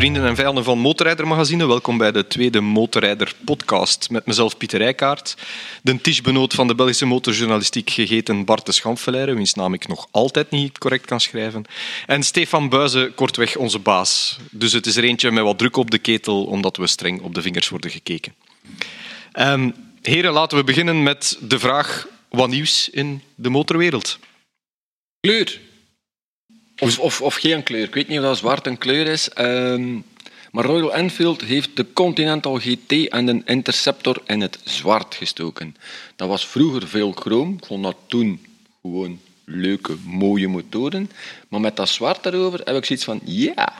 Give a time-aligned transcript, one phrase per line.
[0.00, 1.66] vrienden en vijanden van Motorrijder Magazine.
[1.66, 5.36] Welkom bij de tweede Motorrijder podcast met mezelf Pieter Rijkaard,
[5.82, 10.50] de tischbenoot van de Belgische motorjournalistiek gegeten Bart de Schampfeleire, wiens naam ik nog altijd
[10.50, 11.64] niet correct kan schrijven,
[12.06, 14.38] en Stefan Buizen, kortweg onze baas.
[14.50, 17.34] Dus het is er eentje met wat druk op de ketel, omdat we streng op
[17.34, 18.34] de vingers worden gekeken.
[19.38, 24.18] Um, heren, laten we beginnen met de vraag wat nieuws in de motorwereld.
[25.20, 25.60] Kleur.
[26.80, 27.82] Of, of, of, geen kleur.
[27.82, 29.30] Ik weet niet of dat zwart een kleur is.
[29.38, 30.04] Um,
[30.50, 35.76] maar Royal Enfield heeft de Continental GT en de Interceptor in het zwart gestoken.
[36.16, 37.54] Dat was vroeger veel chroom.
[37.58, 38.40] Ik vond dat toen
[38.82, 41.10] gewoon leuke, mooie motoren.
[41.48, 43.72] Maar met dat zwart erover heb ik zoiets van, ja,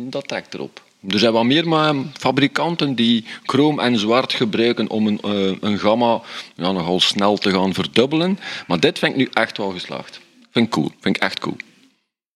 [0.00, 0.82] dat trekt erop.
[1.08, 6.20] Er zijn wat meer fabrikanten die chroom en zwart gebruiken om een, uh, een gamma
[6.54, 8.38] ja, nogal snel te gaan verdubbelen.
[8.66, 10.20] Maar dit vind ik nu echt wel geslaagd.
[10.50, 10.90] Vind ik cool.
[11.00, 11.56] Vind ik echt cool.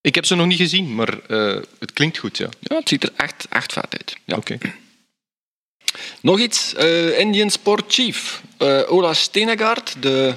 [0.02, 2.48] Ik heb ze nog niet gezien, maar uh, het klinkt goed, ja.
[2.60, 4.16] Ja, het ziet er echt, echt vet uit.
[4.24, 4.36] Ja.
[4.36, 4.58] Oké.
[6.20, 6.74] Nog iets.
[6.78, 8.42] Uh, Indian Sport Chief.
[8.58, 10.34] Uh, Ola Stenegaard, de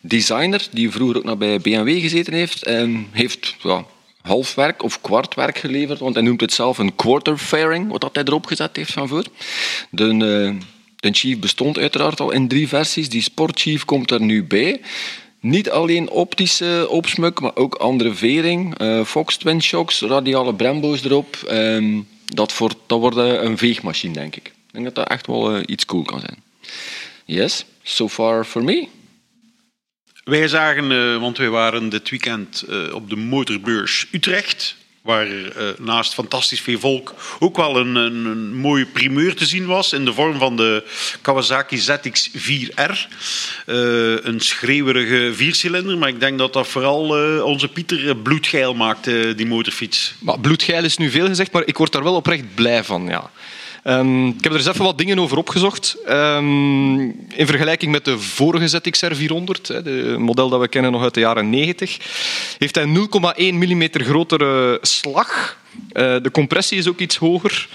[0.00, 3.84] designer die vroeger ook nog bij BMW gezeten heeft, en heeft ja,
[4.22, 8.24] halfwerk of kwartwerk geleverd, want hij noemt het zelf een quarter fairing, wat dat hij
[8.24, 9.24] erop gezet heeft van voor.
[9.90, 10.16] De,
[10.96, 13.08] de Chief bestond uiteraard al in drie versies.
[13.08, 14.80] Die Sport Chief komt er nu bij.
[15.40, 18.80] Niet alleen optische opsmuk, maar ook andere vering.
[18.80, 21.36] Uh, Fox Twin Shocks, radiale Brembo's erop.
[21.50, 24.46] Uh, dat, voor, dat wordt een veegmachine, denk ik.
[24.46, 26.42] Ik denk dat dat echt wel uh, iets cool kan zijn.
[27.24, 28.88] Yes, so far for me.
[30.24, 34.76] Wij zagen, want wij waren dit weekend op de motorbeurs Utrecht
[35.08, 35.42] waar uh,
[35.78, 40.12] naast fantastisch veel volk ook wel een, een, mooie primeur te zien was in de
[40.12, 40.84] vorm van de
[41.20, 42.92] Kawasaki ZX4R.
[43.66, 49.34] Uh, een schreeuwerige viercilinder, maar ik denk dat dat vooral uh, onze Pieter bloedgeil maakte,
[49.36, 50.14] die motorfiets.
[50.18, 53.30] Maar bloedgeil is nu veel gezegd, maar ik word daar wel oprecht blij van, ja.
[53.88, 55.96] Um, ik heb er eens even wat dingen over opgezocht.
[56.08, 57.02] Um,
[57.34, 61.20] in vergelijking met de vorige ZXR 400, het model dat we kennen nog uit de
[61.20, 61.98] jaren 90,
[62.58, 65.58] heeft hij 0,1 mm grotere slag.
[65.92, 67.68] Uh, de compressie is ook iets hoger.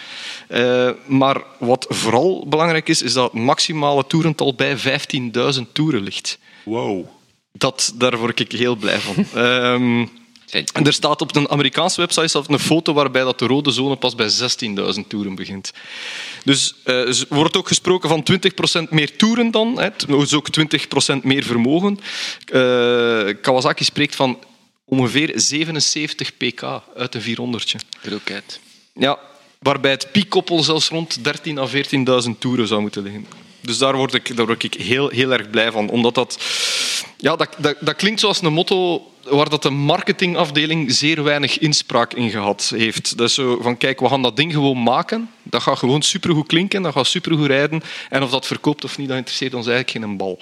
[0.49, 6.39] Uh, maar wat vooral belangrijk is, is dat het maximale toerental bij 15.000 toeren ligt.
[6.63, 7.05] Wow.
[7.51, 9.43] Dat, daar word ik heel blij van.
[9.43, 10.09] um,
[10.53, 13.95] en er staat op een Amerikaanse website zelf een foto waarbij dat de rode zone
[13.95, 15.71] pas bij 16.000 toeren begint.
[16.43, 18.25] Dus er wordt ook gesproken van
[18.85, 20.47] 20% meer toeren dan, hè, dus ook
[21.13, 21.99] 20% meer vermogen.
[22.47, 24.39] Uh, Kawasaki spreekt van
[24.85, 26.63] ongeveer 77 pk
[26.95, 27.75] uit een 400.
[28.01, 28.59] Roket.
[28.93, 29.19] Ja,
[29.59, 31.23] waarbij het piekkoppel zelfs rond 13.000
[31.57, 31.67] à
[32.23, 33.27] 14.000 toeren zou moeten liggen.
[33.61, 35.89] Dus daar word ik, daar word ik heel, heel erg blij van.
[35.89, 36.37] Omdat dat,
[37.17, 42.13] ja, dat, dat, dat klinkt zoals een motto waar dat de marketingafdeling zeer weinig inspraak
[42.13, 43.21] in gehad heeft.
[43.21, 45.29] Is zo van, kijk, we gaan dat ding gewoon maken.
[45.43, 47.81] Dat gaat gewoon supergoed klinken, dat gaat supergoed rijden.
[48.09, 50.39] En of dat verkoopt of niet, dat interesseert ons eigenlijk geen bal.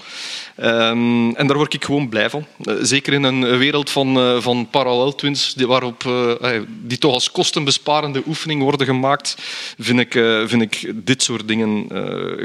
[0.58, 2.46] Um, en daar word ik gewoon blij van.
[2.64, 7.32] Uh, zeker in een wereld van, uh, van paralleltwins, die, waarop, uh, die toch als
[7.32, 9.36] kostenbesparende oefening worden gemaakt,
[9.80, 10.12] vind ik,
[10.46, 11.88] vind ik dit soort dingen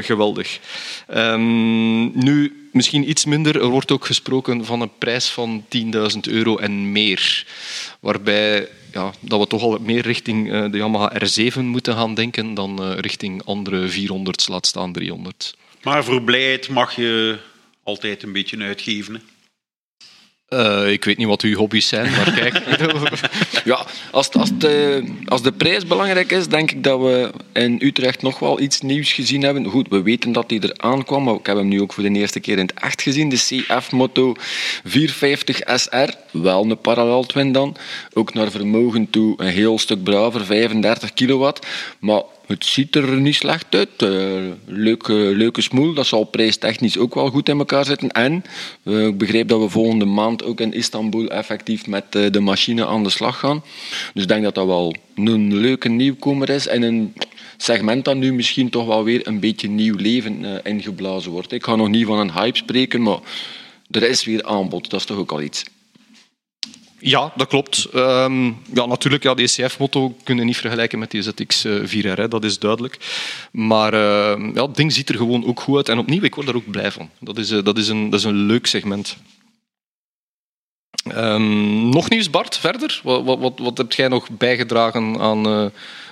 [0.05, 0.59] geweldig.
[1.15, 3.61] Um, nu misschien iets minder.
[3.61, 7.47] Er wordt ook gesproken van een prijs van 10.000 euro en meer.
[8.01, 12.55] Waarbij ja, dat we toch al meer richting uh, de Yamaha R7 moeten gaan denken
[12.55, 15.57] dan uh, richting andere 400's, laat staan 300.
[15.83, 17.39] Maar voor blijheid mag je
[17.83, 19.23] altijd een beetje uitgeven.
[20.49, 22.63] Uh, ik weet niet wat uw hobby's zijn, maar kijk.
[23.65, 28.23] ja, als, als, de, als de prijs belangrijk is, denk ik dat we in Utrecht
[28.23, 29.65] nog wel iets nieuws gezien hebben.
[29.65, 32.11] Goed, we weten dat hij er aankwam, maar ik heb hem nu ook voor de
[32.11, 33.29] eerste keer in het echt gezien.
[33.29, 34.35] De CF Moto
[34.85, 37.77] 450 SR, wel een parallel twin dan.
[38.13, 41.67] Ook naar vermogen toe een heel stuk braver, 35 kilowatt.
[41.99, 44.03] Maar het ziet er niet slecht uit.
[44.03, 45.95] Uh, leuke, leuke smoel.
[45.95, 48.11] Dat zal prijstechnisch ook wel goed in elkaar zitten.
[48.11, 48.45] En
[48.83, 52.87] uh, ik begreep dat we volgende maand ook in Istanbul effectief met uh, de machine
[52.87, 53.63] aan de slag gaan.
[54.15, 56.67] Dus ik denk dat dat wel een leuke nieuwkomer is.
[56.67, 57.15] En een
[57.57, 61.53] segment dat nu misschien toch wel weer een beetje nieuw leven ingeblazen wordt.
[61.53, 63.19] Ik ga nog niet van een hype spreken, maar
[63.91, 64.91] er is weer aanbod.
[64.91, 65.65] Dat is toch ook al iets.
[67.09, 67.89] Ja, dat klopt.
[67.95, 72.59] Um, ja, natuurlijk, ja, de ECF-motto kunnen we niet vergelijken met die ZX4R, dat is
[72.59, 72.99] duidelijk.
[73.53, 75.89] Maar uh, ja, het ding ziet er gewoon ook goed uit.
[75.89, 77.11] En opnieuw, ik word daar ook blij van.
[77.21, 79.17] Dat is, uh, dat is, een, dat is een leuk segment.
[81.15, 83.01] Um, nog nieuws, Bart, verder?
[83.03, 85.67] Wat, wat, wat, wat heb jij nog bijgedragen aan uh,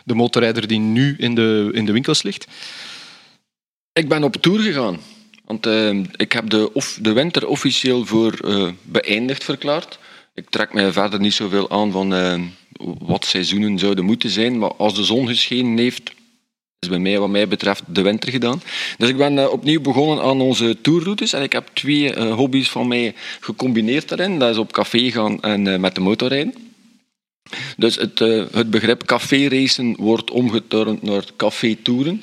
[0.05, 2.47] de motorrijder die nu in de, in de winkels ligt?
[3.93, 4.99] Ik ben op tour gegaan.
[5.45, 5.67] Want
[6.17, 8.39] ik heb de, of, de winter officieel voor
[8.83, 9.99] beëindigd verklaard.
[10.35, 12.41] Ik trek mij verder niet zoveel aan van uh,
[12.99, 14.59] wat seizoenen zouden moeten zijn.
[14.59, 16.13] Maar als de zon geschenen heeft,
[16.79, 18.63] is bij mij wat mij betreft de winter gedaan.
[18.99, 21.33] Dus ik ben opnieuw begonnen aan onze tourroutes.
[21.33, 24.39] En ik heb twee hobby's van mij gecombineerd daarin.
[24.39, 26.55] Dat is op café gaan en met de motorrijden.
[27.77, 28.19] Dus het,
[28.53, 32.23] het begrip café-racen wordt omgeturnd naar café-toeren.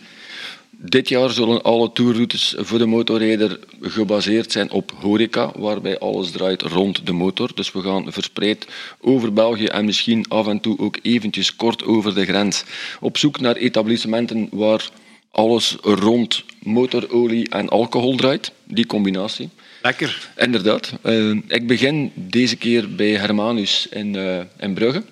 [0.83, 6.61] Dit jaar zullen alle tourroutes voor de motorrijder gebaseerd zijn op horeca, waarbij alles draait
[6.61, 7.51] rond de motor.
[7.55, 8.67] Dus we gaan verspreid
[9.01, 12.63] over België en misschien af en toe ook eventjes kort over de grens
[12.99, 14.89] op zoek naar etablissementen waar
[15.31, 18.51] alles rond motorolie en alcohol draait.
[18.63, 19.49] Die combinatie.
[19.81, 20.29] Lekker.
[20.37, 20.93] Inderdaad.
[21.03, 25.03] Uh, ik begin deze keer bij Hermanus in, uh, in Brugge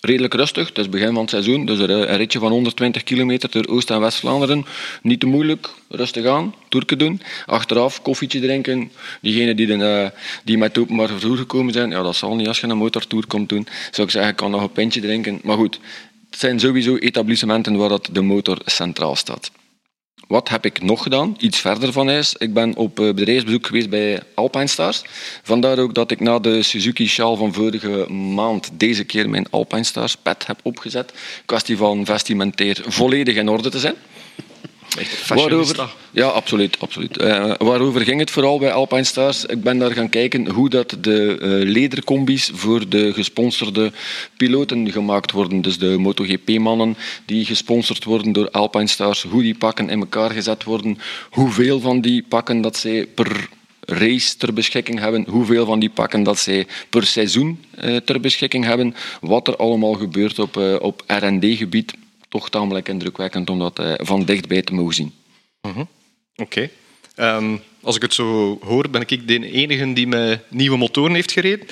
[0.00, 0.68] redelijk rustig.
[0.68, 4.00] Het is begin van het seizoen, dus een ritje van 120 kilometer door Oost- en
[4.00, 4.66] West-Vlaanderen.
[5.02, 7.20] Niet te moeilijk, rustig aan, toerken doen.
[7.46, 8.90] Achteraf koffietje drinken.
[9.20, 12.60] Diegenen die, de, uh, die met openbaar vervoer gekomen zijn, ja, dat zal niet als
[12.60, 13.66] je een motortour komt doen.
[13.90, 15.40] Zou ik zeggen, kan nog een pintje drinken.
[15.42, 15.80] Maar goed,
[16.30, 19.50] het zijn sowieso etablissementen waar dat de motor centraal staat.
[20.28, 21.36] Wat heb ik nog gedaan?
[21.38, 22.34] Iets verder van huis.
[22.34, 25.02] Ik ben op eh, bedrijfsbezoek geweest bij Alpine Stars.
[25.42, 29.84] Vandaar ook dat ik na de Suzuki Sjaal van vorige maand deze keer mijn Alpine
[29.84, 31.12] Stars pet heb opgezet.
[31.44, 33.94] Kwestie van vestimentair volledig in orde te zijn.
[35.28, 36.76] Waarover, ja, absoluut.
[36.78, 37.20] absoluut.
[37.20, 39.44] Uh, waarover ging het vooral bij Alpine Stars?
[39.44, 43.92] Ik ben daar gaan kijken hoe dat de uh, ledercombi's voor de gesponsorde
[44.36, 45.62] piloten gemaakt worden.
[45.62, 50.64] Dus de MotoGP-mannen die gesponsord worden door Alpine Stars, hoe die pakken in elkaar gezet
[50.64, 50.98] worden,
[51.30, 53.48] hoeveel van die pakken dat zij per
[53.80, 58.64] race ter beschikking hebben, hoeveel van die pakken dat zij per seizoen uh, ter beschikking
[58.64, 61.94] hebben, wat er allemaal gebeurt op, op R&D-gebied
[62.28, 65.14] toch tamelijk indrukwekkend om dat uh, van dichtbij te mogen zien.
[65.62, 65.84] Uh -huh.
[66.36, 66.42] Oké.
[66.42, 66.70] Okay.
[67.36, 71.14] Um, ehm, als ik het zo hoor, ben ik de enige die met nieuwe motoren
[71.14, 71.66] heeft gereden.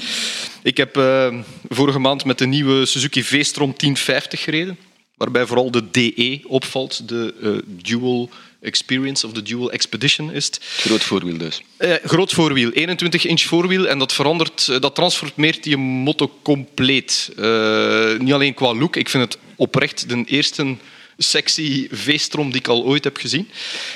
[0.62, 1.34] Ik heb uh,
[1.68, 4.78] vorige maand met de nieuwe Suzuki V-Strom 1050 gereden,
[5.14, 8.30] waarbij vooral de DE opvalt, de uh, Dual
[8.60, 10.58] Experience of de Dual Expedition is het.
[10.62, 11.62] Groot voorwiel dus.
[12.04, 17.32] Groot voorwiel, 21 inch voorwiel en dat verandert, dat transformeert die moto compleet.
[17.38, 20.76] Uh, niet alleen qua look, ik vind het oprecht de eerste
[21.18, 23.50] sexy V-strom die ik al ooit heb gezien.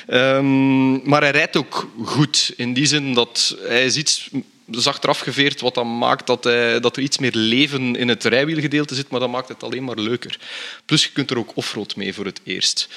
[0.09, 2.53] Um, maar hij rijdt ook goed.
[2.57, 4.31] In die zin dat hij is iets
[4.71, 8.95] zachter afgeveerd, wat dan maakt dat, hij, dat er iets meer leven in het rijwielgedeelte
[8.95, 10.39] zit, maar dat maakt het alleen maar leuker.
[10.85, 12.89] Plus je kunt er ook offroad mee voor het eerst.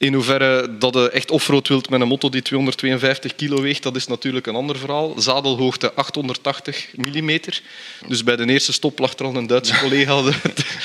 [0.00, 3.96] In hoeverre dat je echt offroad wilt met een motor die 252 kilo weegt, dat
[3.96, 5.14] is natuurlijk een ander verhaal.
[5.16, 7.38] Zadelhoogte 880 mm.
[8.06, 10.22] Dus bij de eerste stop lag er al een Duitse collega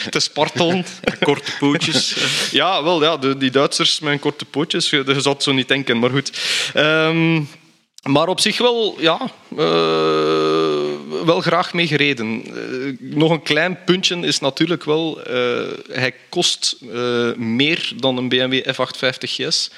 [0.09, 0.85] te spartelen.
[1.23, 2.15] Korte pootjes.
[2.51, 6.09] Ja, wel, ja, de, die Duitsers met korte pootjes, je, het zo niet denken, maar
[6.09, 6.31] goed.
[6.75, 7.49] Um,
[8.09, 9.19] maar op zich wel, ja,
[9.57, 10.64] uh,
[11.25, 12.43] wel graag mee gereden.
[12.47, 16.77] Uh, nog een klein puntje is natuurlijk wel, uh, hij kost
[17.35, 19.69] meer dan een BMW F850 GS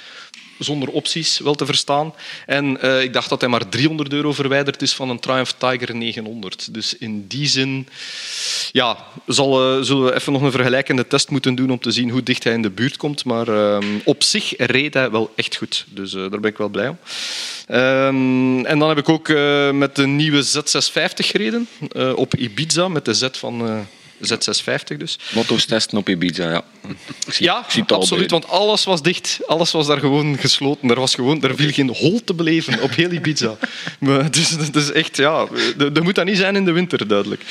[0.59, 2.13] zonder opties wel te verstaan.
[2.45, 5.95] En uh, ik dacht dat hij maar 300 euro verwijderd is van een Triumph Tiger
[5.95, 6.73] 900.
[6.73, 7.87] Dus in die zin
[8.71, 12.09] ja, zal, uh, zullen we even nog een vergelijkende test moeten doen om te zien
[12.09, 13.25] hoe dicht hij in de buurt komt.
[13.25, 15.85] Maar uh, op zich reed hij wel echt goed.
[15.89, 16.97] Dus daar ben ik wel blij om.
[17.75, 19.27] Um, en dan heb ik ook
[19.73, 21.67] met de nieuwe Z650 gereden
[22.15, 23.87] op Ibiza met de Z van
[24.21, 25.19] Z650 dus.
[25.33, 26.63] Motto's testen op Ibiza, ja.
[27.27, 29.39] Zie, ja, absoluut, want alles was dicht.
[29.47, 30.89] Alles was daar gewoon gesloten.
[30.89, 33.57] Er, was gewoon, er viel geen hol te beleven op heel Ibiza.
[33.99, 35.47] maar, dus dat is echt, ja...
[35.77, 37.41] Dat moet dat niet zijn in de winter, duidelijk.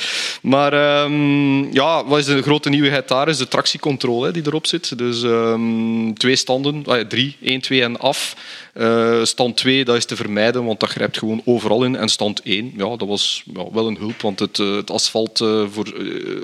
[0.41, 3.27] Maar um, ja, wat is de grote nieuwigheid daar?
[3.27, 4.97] Is de tractiecontrole die erop zit.
[4.97, 8.35] Dus um, twee standen, ah, drie, één, twee en af.
[8.77, 11.95] Uh, stand 2 dat is te vermijden, want dat grijpt gewoon overal in.
[11.95, 15.65] En stand 1, ja, dat was wel een hulp, want het, uh, het asfalt uh,
[15.69, 15.93] voor,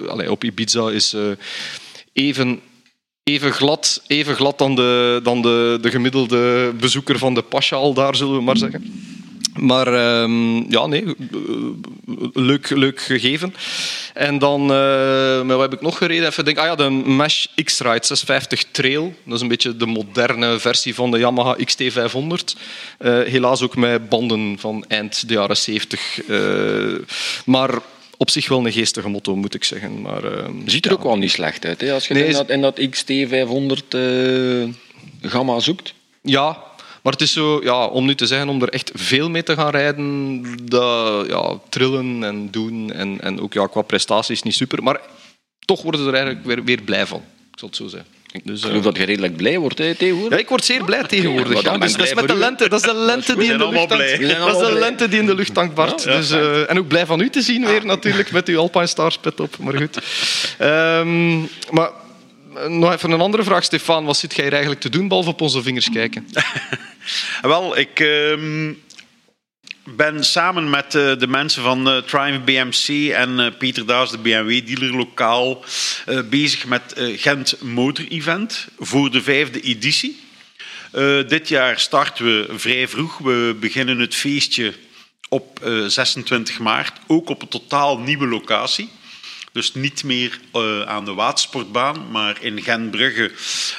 [0.09, 1.15] allee, op Ibiza is
[2.13, 2.59] even,
[3.23, 7.93] even glad, even glad dan, de, dan de, de gemiddelde bezoeker van de Pasha al
[7.93, 9.12] daar, zullen we maar zeggen.
[9.59, 11.03] Maar um, ja, nee,
[12.33, 13.55] leuk, leuk gegeven.
[14.13, 16.27] En dan, uh, wat heb ik nog gereden?
[16.27, 19.13] Even denk, ah ja, de Mesh X-Ride 650 Trail.
[19.23, 22.59] Dat is een beetje de moderne versie van de Yamaha XT500.
[22.99, 26.27] Uh, helaas ook met banden van eind de jaren 70.
[26.27, 26.99] Uh,
[27.45, 27.79] maar
[28.17, 30.01] op zich wel een geestige motto, moet ik zeggen.
[30.01, 30.97] Maar, uh, Ziet er ja.
[30.97, 31.93] ook wel niet slecht uit, hè?
[31.93, 33.97] als je nee, in, dat, in dat XT500
[35.21, 35.93] gamma zoekt.
[36.21, 36.63] Ja,
[37.03, 39.55] maar het is zo, ja, om nu te zeggen, om er echt veel mee te
[39.55, 44.83] gaan rijden, dat, ja, trillen en doen en, en ook ja, qua prestaties niet super.
[44.83, 44.99] Maar
[45.59, 47.21] toch worden ze er eigenlijk weer, weer blij van.
[47.51, 48.09] Ik zal het zo zeggen.
[48.43, 50.37] Dus, Ik eh, geloof dat je redelijk blij wordt hè, tegenwoordig.
[50.37, 51.61] ja, ik word zeer blij tegenwoordig.
[51.61, 53.69] Ja, dus ik dat is met de lente, dat is de lente die in de
[53.69, 56.03] lucht zijn Dat is de lente die in de lucht hangt, Bart.
[56.03, 59.17] Dus, eh, en ook blij van u te zien weer natuurlijk, met uw Alpine Stars
[59.17, 59.57] pet op.
[59.57, 59.97] Maar goed.
[60.57, 61.39] Ehm,
[61.71, 62.02] maar eh,
[62.67, 64.05] nog even een andere vraag, Stefan.
[64.05, 66.27] Wat zit jij eigenlijk te doen, behalve op onze vingers kijken?
[67.41, 68.73] Wel, ik ehm,
[69.83, 74.17] ben samen met eh, de mensen van eh, Triumph BMC en eh, Pieter Daas, de
[74.17, 75.63] BMW-dealer lokaal,
[76.05, 80.21] eh, bezig met eh, Gent Motor Event voor de vijfde editie.
[80.93, 83.17] Eh, dit jaar starten we vrij vroeg.
[83.17, 84.73] We beginnen het feestje
[85.29, 88.89] op eh, 26 maart, ook op een totaal nieuwe locatie.
[89.53, 93.31] Dus niet meer eh, aan de watersportbaan, maar in Gentbrugge.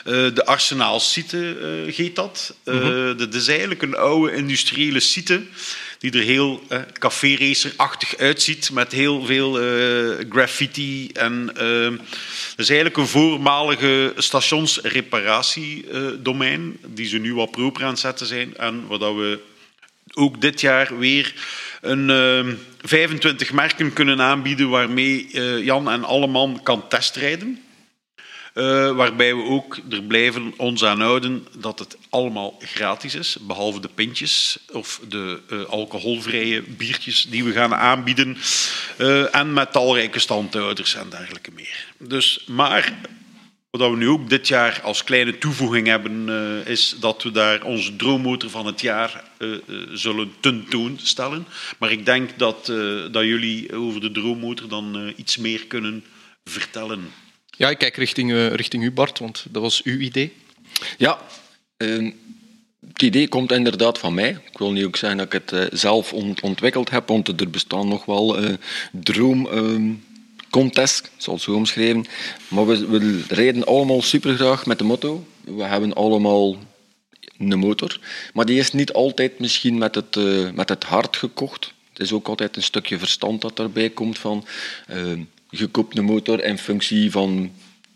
[0.05, 2.55] eh de Arsenaal site eh heet dat.
[2.65, 5.43] Eh, Dat is eigenlijk een oude industriële site
[5.99, 11.11] die er heel eh café-racer-achtig uitziet, met heel veel eh, graffiti.
[11.13, 11.91] En, eh,
[12.57, 18.57] dat is eigenlijk een voormalige stationsreparatiedomein, die ze nu wat proper aan het zetten zijn.
[18.57, 19.39] En waar dat we
[20.13, 21.35] ook dit jaar weer
[21.81, 22.55] een eh,
[22.89, 27.63] 25 merken kunnen aanbieden waarmee eh, Jan en Alleman kan testrijden.
[28.55, 33.81] Eh, waarbij we ook er blijven ons aan houden dat het allemaal gratis is, behalve
[33.81, 38.37] de pintjes of de eh, alcoholvrije biertjes die we gaan aanbieden.
[39.33, 41.87] En met talrijke standhouders en dergelijke meer.
[41.99, 42.93] Dus, maar
[43.81, 47.63] wat we nu ook dit jaar als kleine toevoeging hebben, eh, is dat we daar
[47.65, 49.59] onze droommotor van het jaar eh, eh,
[49.93, 51.47] zullen tentoonstellen.
[51.79, 52.77] Maar ik denk dat, eh,
[53.13, 56.05] dat jullie over de droommotor dan eh, iets meer kunnen
[56.45, 57.11] vertellen.
[57.51, 60.33] Ja, ik kijk richting, eh, richting u, Bart, want dat was uw idee.
[60.99, 61.19] Ja,
[61.77, 62.11] ehm,
[62.89, 64.31] het idee komt inderdaad van mij.
[64.51, 67.51] Ik wil niet ook zeggen dat ik het eh, zelf ont- ontwikkeld heb, want er
[67.51, 68.55] bestaan nog wel eh
[68.93, 69.49] droom...
[70.55, 72.05] contests, zoals zo omschreven.
[72.49, 75.27] Maar we, rijden allemaal supergraag met de motto.
[75.45, 76.57] We hebben allemaal
[77.39, 77.99] een motor.
[78.35, 81.73] Maar die is niet altijd misschien met het, eh, met het hart gekocht.
[81.89, 84.47] Het is ook altijd een stukje verstand dat daarbij komt van...
[84.87, 84.97] eh,
[85.51, 87.53] je motor in functie van een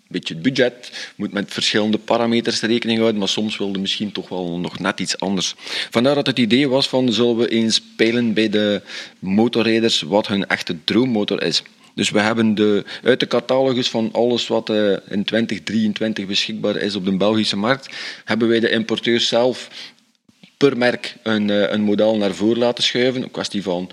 [0.09, 1.13] beetje het budget.
[1.17, 5.19] moet met verschillende parameters rekening houden, maar soms wilde misschien toch wel nog net iets
[5.19, 5.55] anders.
[5.91, 8.83] Vandaar dat het idee was van, zullen we eens peilen bij de
[9.19, 11.63] motorrijders wat hun echte droommotor is.
[11.99, 16.95] Dus we hebben de, uit de catalogus van alles wat eh, in 2023 beschikbaar is
[16.95, 19.69] op de Belgische markt, hebben wij de importeurs zelf
[20.59, 23.23] per merk een, eh, een model naar voren laten schuiven.
[23.23, 23.91] Een kwestie van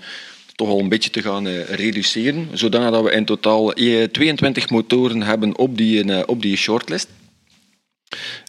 [0.54, 5.22] toch al een beetje te gaan eh, reduceren, zodat we in totaal eh, 22 motoren
[5.22, 7.08] hebben op die, op die shortlist.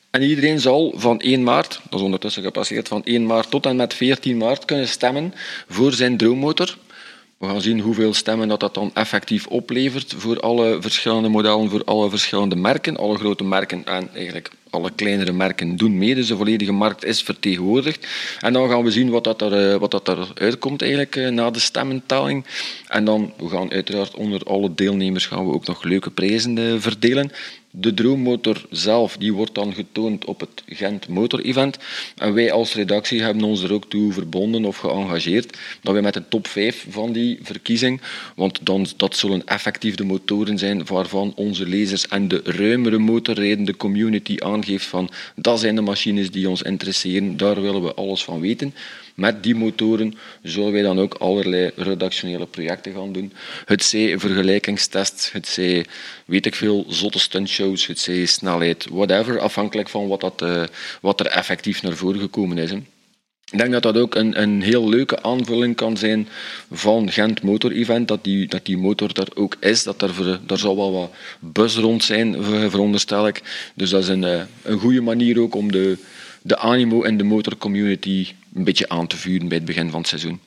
[0.10, 3.76] En iedereen zal van 1 maart, dat is ondertussen gepasseerd, van 1 maart tot en
[3.76, 5.34] met 14 maart kunnen stemmen
[5.68, 6.78] voor zijn droommotor.
[7.38, 11.84] We gaan zien hoeveel stemmen dat, dat dan effectief oplevert voor alle verschillende modellen, voor
[11.84, 12.98] alle verschillende merken.
[12.98, 16.16] Alle grote merken en eigenlijk alle kleinere merken doen mee.
[16.16, 18.08] Dus de volledige markt is vertegenwoordigd.
[18.40, 21.30] En dan gaan we zien wat dat er, eh, wat dat er uitkomt eigenlijk eh,
[21.30, 22.46] na de stemmentelling.
[22.88, 26.74] En dan, we gaan uiteraard onder alle deelnemers gaan we ook nog leuke prijzen eh,
[26.78, 27.32] verdelen.
[27.72, 31.78] De droommotor zelf die wordt dan getoond op het Gent Motor Event.
[32.16, 36.14] En wij als redactie hebben ons er ook toe verbonden of geëngageerd dat wij met
[36.14, 38.02] de top 5 van die verkiezing,
[38.36, 43.78] want dan, dat zullen effectief de motoren zijn waarvan onze lezers en de ruimere motorrijdende
[43.78, 48.40] community aangeeft van dat zijn de machines die ons interesseren, daar willen we alles van
[48.40, 48.74] weten.
[49.18, 53.34] Met die motoren zullen wij dan ook allerlei redactionele projecten gaan doen.
[53.66, 55.86] Het zij vergelijkingstests, het zij,
[56.26, 60.64] weet ik veel, zotte stuntshows, het zij snelheid, whatever, afhankelijk van wat, dat, eh,
[61.02, 62.72] wat er effectief naar voren gekomen is.
[63.52, 66.28] Ik denk dat dat ook een, een heel leuke aanvulling kan zijn
[66.72, 70.58] van Gent Motor Event, dat die, dat die motor daar ook is, dat ver- daar
[70.58, 73.42] zal wel wat buzz rond zijn, ver- veronderstel ik.
[73.74, 75.98] Dus dat is een, eh, een goede manier ook om de,
[76.42, 80.08] de animo en de motorcommunity een beetje aan te vuren bij het begin van het
[80.08, 80.42] seizoen.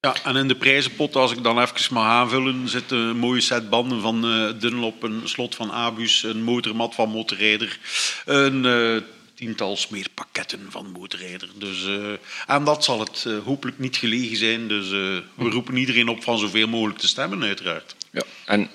[0.00, 3.70] Ja, en in de prijzenpot, als ik dan even mag aanvullen, zitten een mooie set
[3.70, 7.78] banden van eh, Dunlop, een slot van Abus, een motormat van Motorrijder,
[8.24, 9.02] een eh,
[9.34, 11.48] tiental smeerpakketten van Motorrijder.
[11.58, 12.12] Dus, eh,
[12.46, 14.68] en dat zal het hopelijk niet gelegen zijn.
[14.68, 17.96] Dus we roepen iedereen op van zoveel mogelijk te stemmen, uiteraard.
[18.10, 18.22] Ja.
[18.44, 18.70] En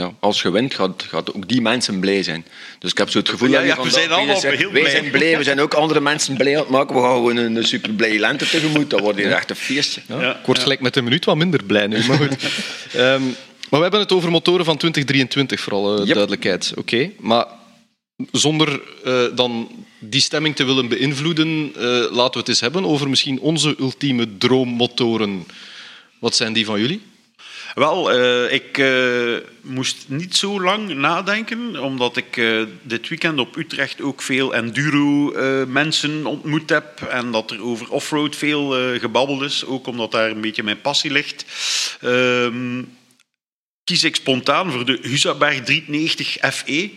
[0.00, 2.44] ja, als je wint, gaat, gaat ook die mensen blij zijn.
[2.78, 4.80] Dus ik heb zo het gevoel Ja, dat ja, we vandaag zijn allemaal heel Wij
[4.80, 4.90] blij.
[4.90, 6.94] zijn blij, we zijn ook andere mensen blij aan het maken.
[6.96, 8.90] We gaan gewoon een, een super blij lente tegemoet.
[8.90, 10.00] Dat wordt hier echt een feestje.
[10.06, 12.36] Ja, Ja, ik word gelijk met een minuut wat minder blij nu, maar goed.
[12.92, 13.22] Ehm,
[13.70, 16.14] maar we hebben het over motoren van 2023, voor alle Yep.
[16.14, 16.72] duidelijkheid.
[16.76, 17.46] Oké, maar
[18.32, 23.08] zonder eh, dan die stemming te willen beïnvloeden, eh, laten we het eens hebben over
[23.08, 25.46] misschien onze ultieme droommotoren.
[26.18, 27.00] Wat zijn die van jullie?
[27.74, 33.56] Wel, eh, ik eh, moest niet zo lang nadenken, omdat ik eh, dit weekend op
[33.56, 39.86] Utrecht ook veel enduro-mensen ontmoet heb en dat er over offroad veel gebabbeld is, ook
[39.86, 41.44] omdat daar een beetje mijn passie ligt.
[42.00, 42.82] Ehm,
[43.84, 46.90] kies ik spontaan voor de Husaberg 390 FE.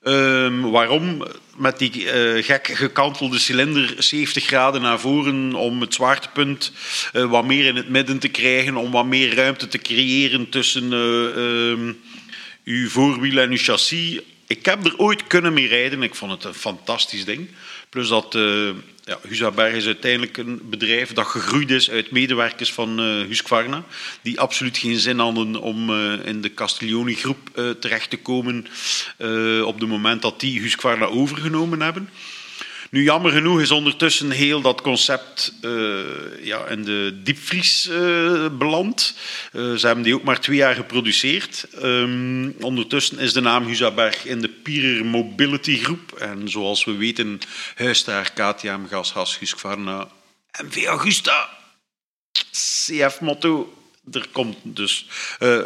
[0.00, 1.22] Ehm, waarom?
[1.56, 6.72] Met die eh, gek gekantelde cilinder 70 graden naar voren om het zwaartepunt
[7.12, 10.92] eh, wat meer in het midden te krijgen, om wat meer ruimte te creëren tussen
[10.92, 11.92] ehm,
[12.64, 14.20] uw voorwiel en uw chassis.
[14.46, 16.02] Ik heb er ooit kunnen mee rijden.
[16.02, 17.48] Ik vond het een fantastisch ding.
[17.88, 18.34] Plus dat
[19.10, 23.84] ja, Husaberg is uiteindelijk een bedrijf dat gegroeid is uit medewerkers van eh Husqvarna,
[24.22, 28.66] die absoluut geen zin hadden om eh, in de Castiglioni-groep eh, terecht te komen
[29.64, 32.08] op het moment dat die Husqvarna overgenomen hebben.
[32.90, 39.14] Nu, jammer genoeg is ondertussen heel dat concept eh, ja, in de diepvries eh, beland.
[39.52, 41.66] Eh, ze hebben die ook maar twee jaar geproduceerd.
[41.80, 46.12] Ehm, ondertussen is de naam Husaberg in de Pierer Mobility Groep.
[46.12, 47.40] En zoals we weten,
[47.74, 50.08] huist daar KTM, Gas, Has, Husqvarna,
[50.62, 51.48] MV Augusta,
[52.50, 53.74] CF Motto.
[54.12, 55.06] Er komt dus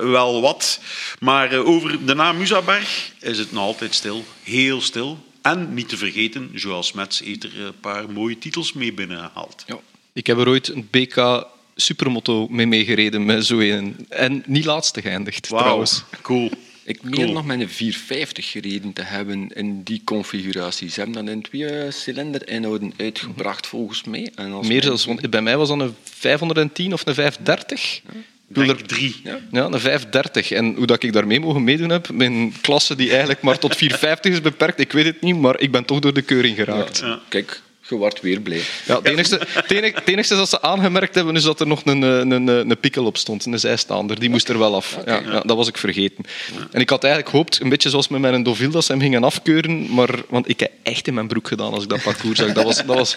[0.00, 0.80] wel wat.
[1.20, 4.24] Maar over de naam Husaberg is het nog altijd stil.
[4.42, 5.33] Heel stil.
[5.44, 9.64] En niet te vergeten, Joël Smets heeft er een paar mooie titels mee binnengehaald.
[9.66, 9.78] Ja.
[10.12, 14.06] Ik heb er ooit een BK Supermoto mee meegereden met zo een.
[14.08, 16.04] En niet laatste geëindigd, trouwens.
[16.22, 16.50] cool.
[16.84, 17.32] Ik meen Cool.
[17.32, 20.90] nog met een 450 gereden te hebben in die configuratie.
[20.90, 24.32] Ze hebben dat in twee cilinder-inhouden uitgebracht, volgens mij.
[24.34, 28.00] En als Meer zelfs, want bij mij was dat een 510 of een 530.
[28.04, 28.12] Ik
[28.54, 29.20] Denk drie.
[29.24, 29.38] Ja.
[29.50, 30.50] Ja, een 530.
[30.50, 34.32] En hoe dat ik daarmee mogen meedoen heb, mijn klasse die eigenlijk maar tot 450
[34.32, 36.98] is beperkt, ik weet het niet, maar ik ben toch door de keuring geraakt.
[36.98, 37.20] Ja.
[37.28, 38.62] Kijk, je wordt weer blij.
[38.86, 42.18] Ja, het, enigste, het, enigste dat ze aangemerkt hebben, is dat er nog een, eh,
[42.18, 44.20] een, een, een pikkel op stond, een zijstaander.
[44.20, 44.98] Die moest er wel af.
[45.04, 46.24] Ja, ja, dat was ik vergeten.
[46.70, 49.24] En ik had eigenlijk gehoopt, een beetje zoals met mijn Deauville, dat ze hem gingen
[49.24, 52.52] afkeuren, maar, want ik heb echt in mijn broek gedaan als ik dat parcours zag.
[52.52, 53.16] Dat was, dat was,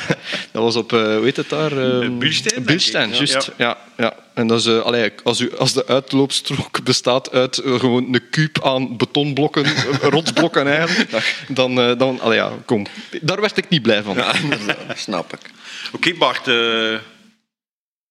[0.52, 1.78] dat was op, eh, hoe heet het daar?
[1.78, 3.14] Ehm, Bielstein, ik.
[3.14, 3.24] Ja.
[3.24, 3.50] juist.
[3.56, 3.78] Ja.
[3.96, 8.14] Ja, En dat is, eh, allee, als, u, als de uitloopstrook bestaat uit eh, gewoon
[8.14, 12.86] een kuub aan betonblokken, eh, rotsblokken eigenlijk, dan, dan allee, ja, kom.
[13.22, 14.16] Daar werd ik niet blij van.
[14.16, 14.34] Ja,
[14.94, 15.50] snap ik.
[15.92, 16.98] Oké Bart, eh,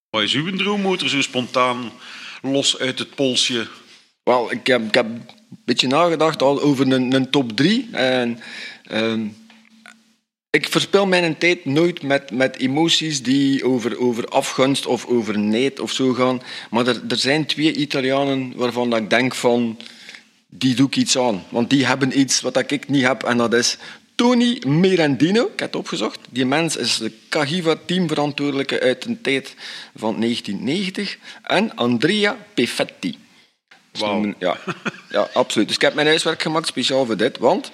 [0.10, 1.92] wat is uw droommotor zo spontaan
[2.42, 3.68] los uit het polsje?
[4.24, 5.26] Wel, ik heb, ik heb een
[5.66, 7.90] beetje nagedacht al over een, een top 3.
[7.92, 8.40] En,
[8.84, 9.28] ehm,
[10.56, 15.80] ik verspil mijn tijd nooit met, met emoties die over, over afgunst of over neid
[15.80, 16.42] of zo gaan.
[16.70, 19.78] Maar er, er zijn twee Italianen waarvan dat ik denk van...
[20.48, 21.44] Die doe ik iets aan.
[21.50, 23.24] Want die hebben iets wat ik niet heb.
[23.24, 23.78] En dat is
[24.16, 25.44] Tony Merendino.
[25.44, 26.20] Ik heb het opgezocht.
[26.30, 29.56] Die mens is de Cagiva-teamverantwoordelijke uit een tijd
[29.96, 31.18] van 1990.
[31.44, 33.18] En Andrea Peffetti.
[33.92, 34.58] Dus noemen- Ja,
[35.10, 35.68] ja, absoluut.
[35.68, 37.38] Dus ik heb mijn huiswerk gemaakt speciaal voor dit.
[37.38, 37.72] Want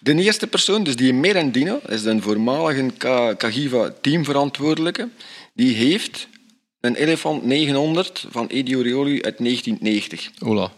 [0.00, 5.08] de eerste persoon, dus die Merendino, is de voormalige Ca- Cagiva teamverantwoordelijke.
[5.54, 6.28] Die heeft
[6.80, 10.30] een Elefant 900 van Edio Rioli uit 1990.
[10.42, 10.72] Ola.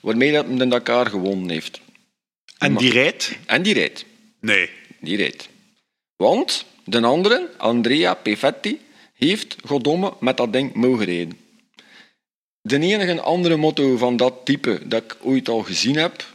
[0.00, 1.80] Waarmee dat hij de Dakar gewonnen heeft.
[2.58, 3.38] En die rijdt?
[3.46, 4.04] En die rijdt.
[4.40, 4.70] Nee.
[5.00, 5.48] Die rijdt.
[6.16, 8.80] Want de andere, Andrea Peffetti,
[9.14, 11.38] heeft goddomme met dat ding mogen rijden.
[12.60, 16.31] De enige andere motto van dat type dat ik ooit al gezien heb,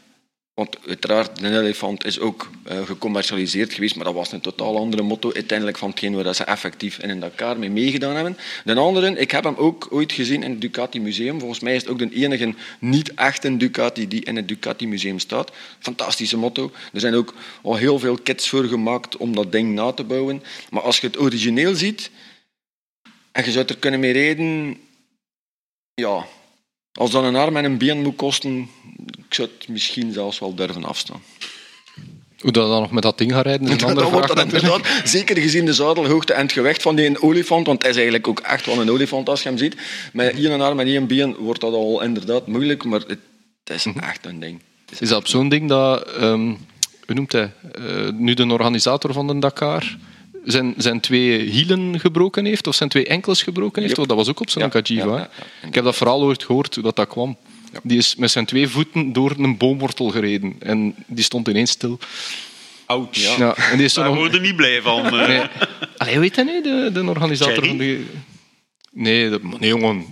[0.57, 5.01] want uiteraard, de elefant is ook eh, gecommercialiseerd geweest, maar dat was een totaal andere
[5.01, 8.37] motto uiteindelijk van hetgeen waar ze effectief in een Dakar mee meegedaan hebben.
[8.65, 11.39] De andere, ik heb hem ook ooit gezien in het Ducati Museum.
[11.39, 15.51] Volgens mij is het ook de enige niet-echte Ducati die in het Ducati Museum staat.
[15.79, 16.71] Fantastische motto.
[16.93, 20.43] Er zijn ook al heel veel kits voor gemaakt om dat ding na te bouwen.
[20.69, 22.11] Maar als je het origineel ziet
[23.31, 24.77] en je zou er kunnen mee rijden,
[25.93, 26.25] ja,
[26.93, 28.69] als dat een arm en een been moet kosten,
[29.37, 31.21] zou het misschien zelfs wel durven afstaan.
[32.39, 35.01] Hoe dat dan nog met dat ding gaat rijden, is een andere vraag.
[35.03, 38.39] zeker gezien de zadelhoogte en het gewicht van die olifant, want het is eigenlijk ook
[38.39, 39.75] echt wel een olifant als je hem ziet.
[40.13, 43.19] Met één arm en één been wordt dat al inderdaad moeilijk, maar het,
[43.63, 44.61] is echt een ding.
[44.81, 46.45] Het is Is dat op zo'n ding dat, ehm,
[47.05, 49.97] hoe noemt hij, Eh, nu de organisator van de Dakar,
[50.43, 53.95] zijn, zijn twee hielen gebroken heeft, of zijn twee enkels gebroken heeft?
[53.95, 53.97] Yep.
[53.97, 55.67] Want dat was ook op Ja, ja, ja, ja.
[55.67, 57.37] Ik heb dat vooral ooit gehoord, hoe dat, dat kwam.
[57.83, 61.99] Die is met zijn twee voeten door een boomwortel gereden en die stond ineens stil.
[62.85, 63.15] Ouch.
[63.37, 63.55] Ja.
[63.55, 64.15] en die is Daar nog...
[64.15, 65.05] word je niet blij van.
[65.05, 65.27] eh.
[65.27, 65.41] Nee.
[65.97, 67.67] Allee, heet hij nu, de, de organisator Thierry?
[67.69, 68.05] van die...
[68.91, 70.05] Nee, dat, nee jongen.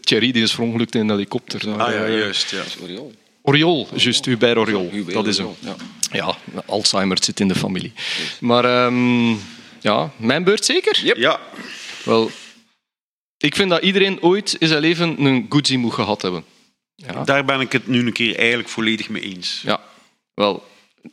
[0.00, 1.70] Thierry die is verongelukt in een helikopter.
[1.70, 2.50] Ah ja, juist.
[2.50, 2.62] Ja.
[2.82, 3.12] Oriol.
[3.42, 4.88] Oriol, juist, Hubert Oriol.
[4.90, 5.46] Hubert Dat is hem.
[5.46, 5.76] Oriol,
[6.12, 7.92] Ja, Alzheimer zit in de familie.
[8.40, 9.30] Maar ehm,
[9.80, 11.00] ja, mijn beurt zeker?
[11.18, 11.40] ja.
[12.04, 12.30] Wel,
[13.38, 16.44] Ik vind dat iedereen ooit in zijn leven een Guzzi moet gehad hebben.
[17.06, 17.24] Ja.
[17.24, 19.62] Daar ben ik het nu een keer eigenlijk volledig mee eens.
[19.64, 19.80] Ja,
[20.34, 20.68] wel.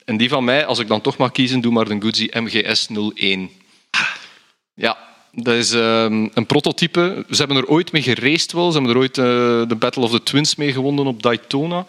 [0.06, 2.88] En die van mij, als ik dan toch mag kiezen, doe maar de Guzzi MGS
[3.14, 3.50] 01.
[4.74, 5.07] Ja,
[5.44, 7.26] dat is ehm, een prototype.
[7.30, 8.72] Ze hebben er ooit mee geraced wel.
[8.72, 9.24] Ze hebben er ooit eh,
[9.68, 11.86] de Battle of the Twins mee gewonnen op Daytona.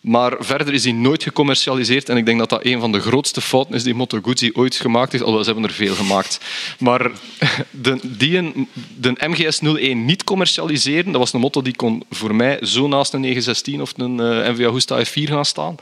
[0.00, 2.08] Maar verder is die nooit gecommercialiseerd.
[2.08, 4.74] En ik denk dat dat een van de grootste fouten is die Moto Guzzi ooit
[4.74, 5.24] gemaakt heeft.
[5.24, 6.40] Alhoewel, ze hebben er veel gemaakt.
[6.78, 7.10] Maar
[7.70, 8.66] de, die
[8.96, 13.12] de MGS 01 niet commercialiseren, dat was een motto die kon voor mij zo naast
[13.12, 15.74] een 916 of een uh, NV Agusta F4 gaan staan.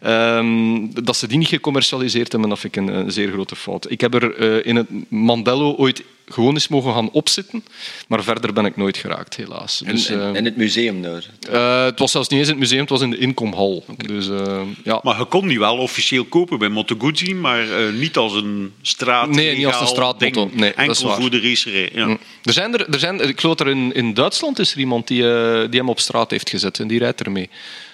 [0.00, 3.90] Ehm, dat ze die niet gecommercialiseerd hebben, dat vind ik een, zeer grote fout.
[3.90, 7.64] Ik heb er uh, in het Mandello ooit gewoon eens mogen gaan opzitten.
[8.08, 9.82] Maar verder ben ik nooit geraakt, helaas.
[9.82, 11.24] En, Dus, en, eh, en het museum daar.
[11.50, 13.84] eh, het was zelfs niet eens in het museum, het was in de inkomhal.
[13.96, 15.00] Dus, eh, ja.
[15.02, 18.72] Maar je kon die wel officieel kopen bij Moto Guzzi, maar eh, niet als een
[18.82, 19.28] straat.
[19.28, 20.34] Nee, niet als een ding.
[20.34, 21.90] Nee, dat is Enkel voor de racerij.
[21.94, 22.04] Ja.
[22.04, 22.16] Hm.
[22.42, 25.06] Er zijn er, er zijn, ik geloof dat er in, in Duitsland is er iemand
[25.06, 27.50] die, eh, die hem op straat heeft gezet en die rijdt ermee.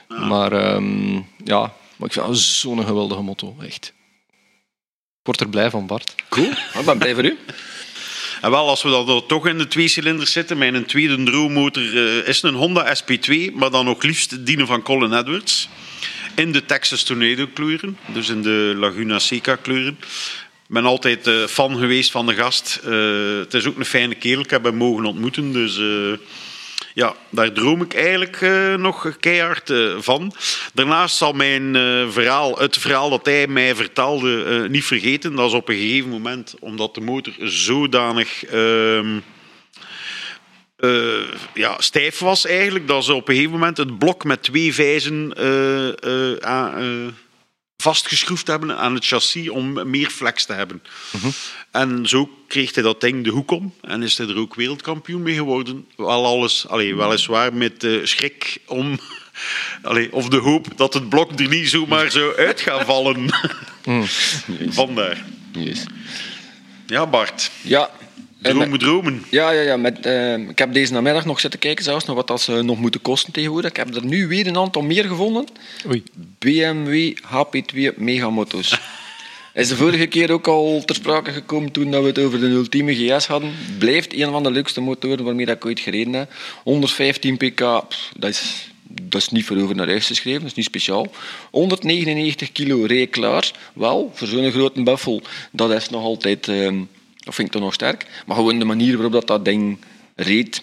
[0.09, 1.15] Maar ehm,
[1.45, 3.93] ja, maar ik vind dat zo'n geweldige motto, echt.
[5.21, 6.15] Ik word er blij van, Bart.
[6.29, 6.51] Cool.
[6.51, 7.39] Ik ben blij voor u.
[8.41, 12.29] En wel, als we dan toch in de twee cilinders zitten, mijn tweede droommotor eh,
[12.29, 15.69] is een Honda SP2, maar dan nog liefst dienen van Colin Edwards.
[16.35, 19.97] In de Texas Tornado kleuren, dus in de Laguna Seca kleuren.
[20.67, 22.81] Ik ben altijd eh, fan geweest van de gast.
[22.85, 25.79] Eh, het is ook een fijne kerel, ik heb hem mogen ontmoeten, dus...
[26.95, 30.33] ja, daar droom ik eigenlijk eh, nog keihard eh, van.
[30.75, 35.35] Daarnaast zal mijn eh, verhaal, het verhaal dat hij mij vertelde, niet vergeten.
[35.35, 38.45] Dat is op een gegeven moment, omdat de motor zodanig
[40.81, 41.21] eh,
[41.55, 45.33] ja, stijf was eigenlijk, dat ze op een gegeven moment het blok met twee vijzen
[45.37, 47.13] eh,
[47.81, 50.83] vastgeschroefd hebben aan het chassis om meer flex te hebben.
[51.71, 55.23] En zo kreeg hij dat ding de hoek om en is hij er ook wereldkampioen
[55.23, 55.87] mee geworden.
[55.97, 58.99] Wel alles, allee, weliswaar met de schrik om,
[59.83, 63.31] allee, of de hoop dat het blok er niet zomaar zou uit gaan vallen.
[64.81, 65.25] Vandaar.
[65.53, 65.85] Yes.
[66.87, 67.51] Ja, Bart.
[67.63, 67.91] Ja.
[68.43, 69.25] Dromen, dromen.
[69.31, 72.27] Ja, ja, ja met, eh, ik heb deze namiddag nog zitten kijken zelfs nog wat
[72.27, 73.71] dat ze nog moeten kosten tegenwoordig.
[73.71, 75.45] Ik heb er nu weer een aantal meer gevonden.
[75.89, 76.03] Oei.
[76.39, 78.79] BMW HP2 Megamotos.
[79.55, 82.47] Is de vorige keer ook al ter sprake gekomen toen dat we het over de
[82.47, 83.53] ultieme GS hadden.
[83.79, 86.33] Blijft een van de leukste motoren waarmee dat ik ooit gereden heb.
[86.63, 90.57] 115 pk, pff, dat is, dat is niet voor over naar huis geschreven, dat is
[90.57, 91.07] niet speciaal.
[91.51, 93.51] 199 kilo reed klaar.
[93.73, 95.23] Wel, voor zo'n grote buffel,
[95.53, 96.81] dat is nog altijd, ehm,
[97.25, 98.07] dat vind ik toch nog sterk.
[98.27, 99.79] Maar gewoon de manier waarop dat, dat ding
[100.15, 100.63] reed,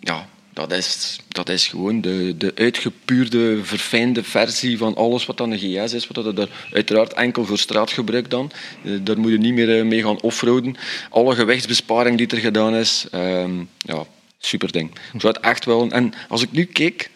[0.00, 5.50] ja, dat is, dat is gewoon de, de uitgepuurde, verfijnde versie van alles wat dan
[5.50, 6.06] een GS is.
[6.06, 8.50] Wat dat er uiteraard enkel voor straatgebruik dan.
[8.84, 10.76] Eh, Daar moet je niet meer eh, mee gaan offroaden.
[11.10, 14.04] Alle gewichtsbesparing die er gedaan is, ehm, ja,
[14.38, 14.90] super ding.
[15.12, 15.90] Ik zou het echt wel...
[15.90, 17.10] En als ik nu kijk,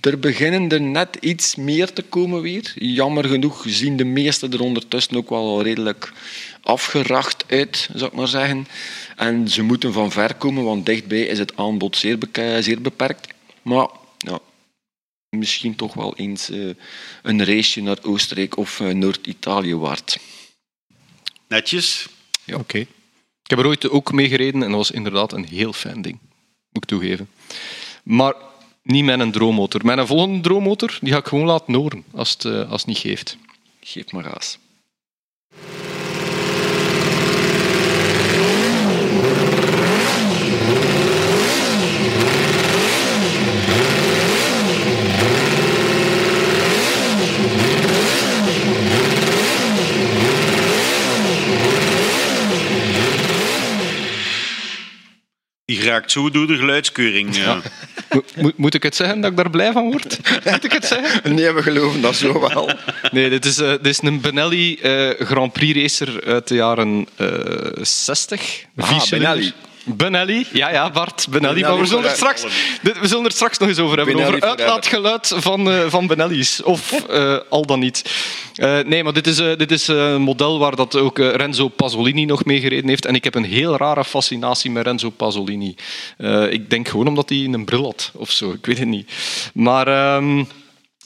[0.00, 2.72] er beginnen er net iets meer te komen weer.
[2.74, 6.12] Jammer genoeg zien de meeste er ondertussen ook wel redelijk
[6.62, 8.66] afgeracht uit, zou ik maar zeggen.
[9.16, 12.18] En ze moeten van ver komen, want dichtbij is het aanbod zeer,
[12.80, 13.34] beperkt.
[13.62, 14.38] Maar ja,
[15.28, 16.68] misschien toch wel eens eh,
[17.22, 20.18] een raceje naar Oostenrijk of eh, Noord-Italië waard.
[21.48, 22.08] Netjes.
[22.44, 22.56] Ja.
[22.56, 22.78] Oké.
[23.42, 26.18] Ik heb er ooit ook mee gereden en dat was inderdaad een heel fijn ding.
[26.68, 27.28] Moet ik toegeven.
[28.02, 28.34] Maar
[28.82, 29.84] niet met een droommotor.
[29.84, 32.98] Mijn volgende droommotor die ga ik gewoon laten horen als het, eh, als het niet
[32.98, 33.36] geeft.
[33.80, 34.58] Geef maar raas.
[55.92, 57.36] Die raakt zo door de geluidskeuring.
[57.36, 57.60] Ja.
[58.10, 60.18] Mo- moet- moet ik het zeggen dat ik daar blij van word?
[60.50, 61.34] moet ik het zeggen?
[61.34, 62.70] Nee, we geloven dat zo wel.
[63.10, 67.06] Nee, dit is, eh, dit is een Benelli eh, Grand Prix racer uit de jaren
[67.16, 67.26] eh
[67.82, 68.64] 60.
[68.76, 69.08] Ah.
[69.10, 69.52] Benelli.
[69.84, 71.54] Benelli, ja, ja, Bart, Benelli.
[71.54, 72.50] Benelli maar we zullen, het forever.
[72.50, 74.14] straks, we zullen er straks nog eens over hebben.
[74.14, 76.62] Benelli over uitlaatgeluid van, eh, van Benelli's.
[76.64, 78.04] Of eh, al dan niet.
[78.54, 81.68] Eh, nee, maar dit is, eh, dit is een model waar dat ook eh, Renzo
[81.68, 83.06] Pasolini nog mee gereden heeft.
[83.06, 85.74] En ik heb een heel rare fascinatie met Renzo Pasolini.
[86.16, 88.50] Eh, ik denk gewoon omdat hij een bril had of zo.
[88.52, 89.12] Ik weet het niet.
[89.54, 89.86] Maar...
[89.88, 90.44] ehm,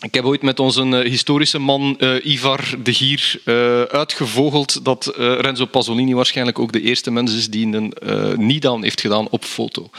[0.01, 5.13] ik heb ooit met onze eh, historische man eh, Ivar de Gier eh, uitgevogeld dat
[5.17, 7.95] Renzo Pasolini waarschijnlijk ook de eerste mens is die een
[8.37, 9.91] niet-down heeft gedaan op foto.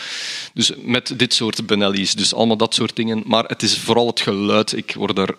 [0.54, 3.24] Dus met dit soort Benelli's, dus allemaal dat soort dingen.
[3.26, 4.78] Maar het is vooral het geluid.
[4.78, 5.36] Ik word daar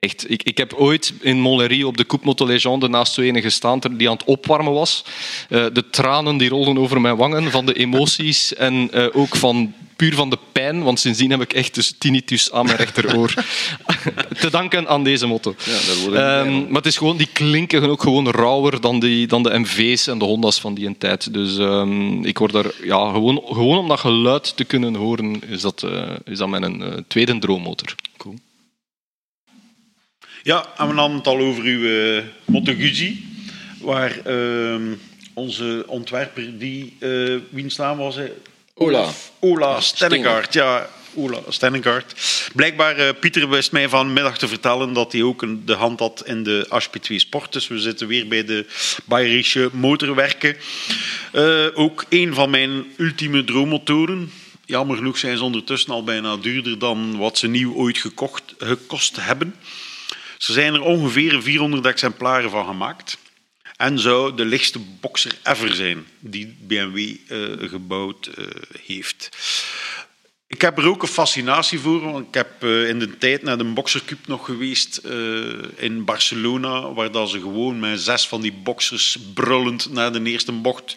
[0.00, 3.40] Echt, ik, ik heb ooit in Montlhéry op de Coupe Moto Legende naast zo ene
[3.40, 5.04] gestaan die aan het opwarmen was.
[5.48, 9.74] Uh, de tranen die rolden over mijn wangen van de emoties en uh, ook van
[9.96, 13.34] puur van de pijn, want sindsdien heb ik echt dus tinnitus aan mijn rechteroor.
[14.40, 15.54] Te danken aan deze motto.
[16.10, 19.58] Ja, um, maar het is gewoon, die klinken ook gewoon rauwer dan, die, dan de
[19.58, 21.32] MV's en de Honda's van die tijd.
[21.32, 25.60] Dus um, ik word daar, ja, gewoon, gewoon om dat geluid te kunnen horen, is
[25.60, 27.94] dat, uh, is dat mijn uh, tweede droommotor.
[30.42, 33.14] Ja, en we hadden het al over uw uh,
[33.80, 34.76] waar uh,
[35.34, 38.32] onze ontwerper, die, uh, wiens naam was hij?
[38.74, 39.08] Ola.
[39.38, 40.88] Ola Stennegaard, ja.
[41.14, 42.14] Ola Stennegaard.
[42.54, 46.22] Blijkbaar, uh, Pieter wist mij vanmiddag te vertellen dat hij ook een, de hand had
[46.26, 47.52] in de HP2 Sport.
[47.52, 48.66] Dus we zitten weer bij de
[49.04, 50.56] Bayerische motorwerken.
[51.74, 54.30] Ook een van mijn ultieme droommotoren.
[54.66, 59.16] Jammer genoeg zijn ze ondertussen al bijna duurder dan wat ze nieuw ooit gekocht, gekost
[59.20, 59.54] hebben.
[60.46, 63.18] Er zijn er ongeveer 400 exemplaren van gemaakt.
[63.76, 68.46] En zou de lichtste boxer ever zijn die BMW uh, gebouwd uh,
[68.82, 69.28] heeft.
[70.52, 73.58] Ik heb er ook een fascinatie voor, want ik heb uh, in de tijd naar
[73.58, 74.96] de Boxercup nog geweest
[75.76, 80.52] in Barcelona, waar dat ze gewoon met zes van die boxers brullend naar de eerste
[80.52, 80.94] bocht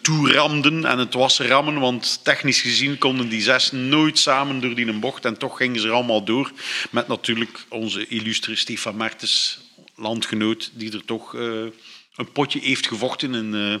[0.00, 0.84] toe ramden.
[0.84, 5.24] En het was rammen, want technisch gezien konden die zes nooit samen door die bocht
[5.24, 6.52] en toch gingen ze er allemaal door.
[6.90, 9.58] Met natuurlijk onze illustre Stefan Mertens
[9.94, 13.80] landgenoot die er toch een potje heeft gevochten in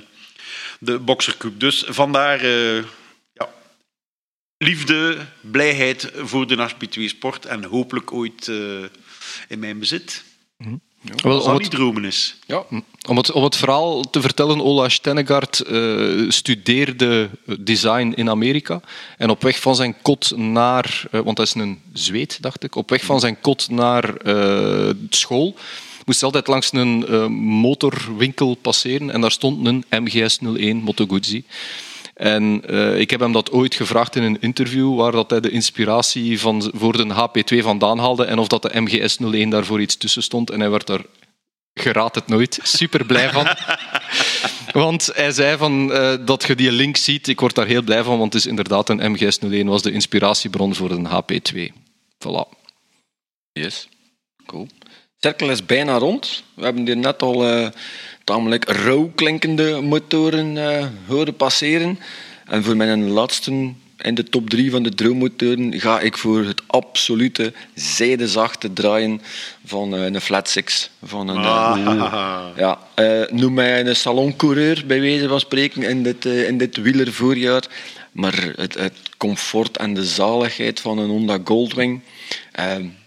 [0.78, 1.60] de Boxercup.
[1.60, 2.40] Dus vandaar
[4.64, 8.50] liefde, blijheid voor de HP2 Sport en hopelijk ooit
[9.48, 10.24] in mijn bezit.
[10.56, 12.36] Mm ja, Wel, dat niet dromen is.
[12.46, 12.64] Ja.
[13.08, 18.80] Om, het, om het verhaal te vertellen, Ola Stennegaard uh, studeerde design in Amerika.
[19.16, 22.74] En op weg van zijn kot naar, uh, want hij is een Zweed, dacht ik,
[22.74, 25.56] op weg van zijn kot naar uh, school
[26.04, 31.44] moest altijd langs een uh, motorwinkel passeren en daar stond een MGS-01 Moto Guzzi.
[32.14, 35.50] En uh, ik heb hem dat ooit gevraagd in een interview waar dat hij de
[35.50, 40.22] inspiratie van, voor de HP2 vandaan haalde en of dat de MGS-01 daarvoor iets tussen
[40.22, 40.50] stond.
[40.50, 41.04] En hij werd daar
[41.74, 42.58] geraad het nooit.
[42.62, 43.46] Super blij van.
[44.82, 48.02] want hij zei van, uh, dat je die link ziet, ik word daar heel blij
[48.02, 51.72] van, want het is inderdaad een MGS-01 was de inspiratiebron voor een HP2.
[52.18, 52.62] Voilà.
[53.52, 53.88] Yes,
[54.46, 54.68] cool
[55.24, 56.42] cirkel is bijna rond.
[56.54, 57.68] We hebben hier net al uh,
[58.24, 61.98] tamelijk rauw klinkende motoren uh, horen passeren.
[62.46, 66.62] En voor mijn laatste in de top 3 van de droommotoren ga ik voor het
[66.66, 69.20] absolute zijdezachte draaien
[69.64, 70.90] van uh, een Flat Six.
[71.02, 72.46] Van een, ah.
[72.56, 72.78] ja,
[73.30, 77.62] noem mij een saloncoureur, bij wijze van spreken, in dit, in dit wielervoorjaar.
[78.12, 82.00] Maar het, het comfort en de zaligheid van een Honda Goldwing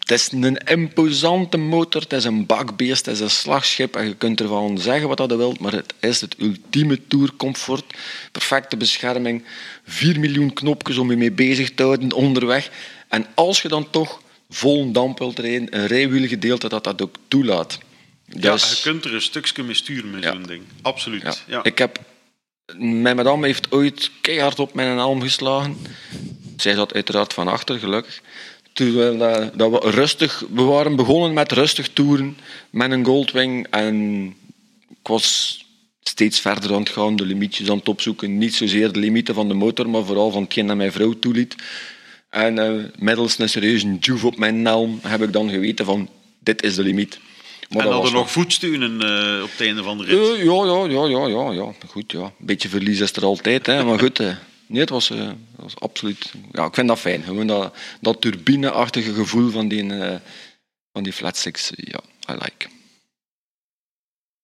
[0.08, 4.16] het is een imposante motor, het is een bakbeest, het is een slagschip en je
[4.16, 7.84] kunt ervan zeggen wat je wilt, maar het is het ultieme tourcomfort.
[8.32, 9.44] Perfecte bescherming,
[9.86, 12.70] 4 miljoen knopjes om je mee bezig te houden onderweg.
[13.08, 17.80] En als je dan toch vol damp wilt rijden, een rijwielgedeelte dat dat ook toelaat.
[18.26, 20.64] Dus, ja, je kunt er een stukje mee sturen met zo'n ding.
[20.82, 21.22] Absoluut.
[21.22, 21.34] Ja.
[21.48, 21.64] ja.
[21.64, 22.00] Ik heb,
[22.78, 25.78] mijn madame heeft ooit keihard op mijn helm geslagen.
[26.58, 28.22] Zij zat uiteraard van achter, gelukkig.
[28.78, 32.38] Terwijl dat, dat we rustig, we waren begonnen met rustig toeren
[32.70, 34.26] met een Goldwing en
[34.90, 35.58] ik was
[36.04, 38.38] steeds verder aan het gaan, de limietjes aan het opzoeken.
[38.38, 41.56] Niet zozeer de limieten van de motor, maar vooral van hetgeen dat mijn vrouw toeliet.
[42.30, 46.10] En uh, middels een serieuze juve op mijn helm heb ik dan geweten van
[46.40, 47.20] dit is de limiet.
[47.70, 50.18] Maar en hadden nog voetsteunen uh, op het einde van de rit?
[50.18, 51.74] Uh, ja, ja, ja, ja, ja, ja.
[51.88, 52.24] Goed, ja.
[52.24, 53.84] Een beetje verlies is er altijd, hè.
[53.84, 54.22] maar goed.
[54.68, 56.34] Nee, het was, uh, was absoluut...
[56.52, 57.24] Ja, ik vind dat fijn.
[57.24, 60.16] Gewoon dat, dat turbineachtige gevoel van die, uh,
[60.92, 61.72] van die flat six.
[61.76, 62.00] Ja,
[62.30, 62.68] I like.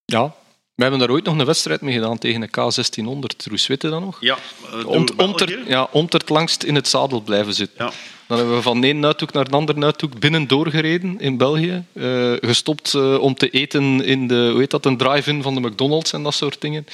[0.06, 0.36] Ja,
[0.76, 3.50] we hebben daar ooit nog een wedstrijd mee gedaan tegen de K1600.
[3.50, 4.18] Roes Witte dan nog?
[4.20, 4.38] Ja,
[4.74, 7.86] uh, Ont, onter, ja, ontert langst in het zadel blijven zitten.
[7.86, 7.92] Ja.
[8.34, 11.84] Dan hebben we van één uithoek naar een ander uithoek binnen doorgereden in België.
[11.94, 15.62] Uh, gestopt uh, om te eten in de, hoe heet dat, een drive-in van de
[15.62, 16.86] McDonald's en dat soort dingen.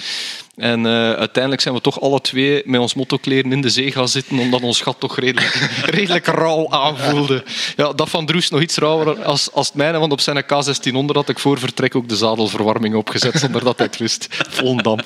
[0.55, 4.07] En uh, uiteindelijk zijn we toch alle twee met ons mottokleren in de zee gaan
[4.07, 7.43] zitten, omdat ons gat toch redelijk, redelijk rauw aanvoelde.
[7.75, 11.13] Ja, dat van Droes nog iets rauwer als, als het mijne, want op zijn K1600
[11.13, 14.27] had ik voor vertrek ook de zadelverwarming opgezet, zonder dat hij het wist.
[14.29, 15.03] Vol damp.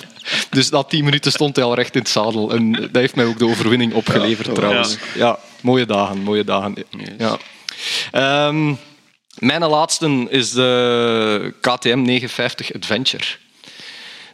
[0.50, 2.52] Dus na tien minuten stond hij al recht in het zadel.
[2.52, 4.98] En dat heeft mij ook de overwinning opgeleverd, ja, trouwens.
[5.16, 5.40] Ja.
[5.64, 6.76] Mooie dagen, mooie dagen.
[7.18, 7.38] Ja.
[8.48, 8.78] Um,
[9.40, 13.26] mijn laatste is de KTM 950 Adventure.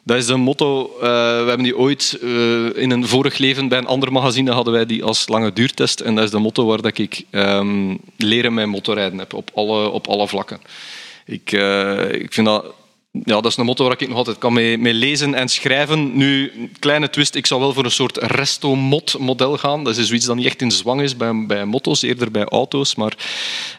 [0.03, 0.91] Dat is een motto.
[0.95, 2.29] eh, we hebben die ooit eh,
[2.75, 5.99] in een vorig leven bij een ander magazine hadden wij die als lange duurtest.
[5.99, 9.89] En dat is de motto waar dat ik ehm, leren mijn motorrijden heb op alle,
[9.89, 10.61] op alle vlakken.
[11.25, 12.65] Ik, eh, ik vind dat
[13.23, 16.17] ja, dat is een motto waar ik nog altijd kan mee, mee lezen en schrijven.
[16.17, 19.83] Nu, kleine twist, ik zou wel voor een soort resto-mod-model gaan.
[19.83, 22.95] Dat is zoiets dat niet echt in zwang is bij, bij motto's, eerder bij auto's.
[22.95, 23.17] Maar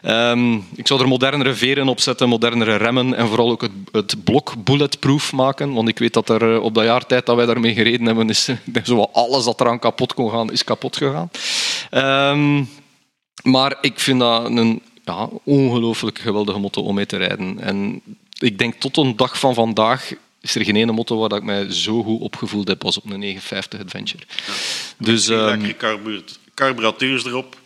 [0.01, 4.23] ehm, ik zou er modernere veren op zetten, modernere remmen en vooral ook het, het
[4.23, 5.73] blok bulletproof maken.
[5.73, 8.29] Want ik weet dat er eh, op dat jaar tijd dat wij daarmee gereden hebben,
[8.29, 8.49] is
[8.83, 11.29] zo alles dat eraan kapot kon gaan, is kapot gegaan.
[11.89, 12.63] Ehm,
[13.43, 17.59] maar ik vind dat een ja, ongelooflijk geweldige motto om mee te rijden.
[17.59, 18.01] En
[18.41, 21.43] ik denk tot een dag van vandaag is er geen ene motto waar dat ik
[21.43, 24.23] mij zo goed opgevoeld heb als op een 950 Adventure.
[24.97, 25.71] Dus Heel ehm,
[26.53, 27.57] carburateurs erop.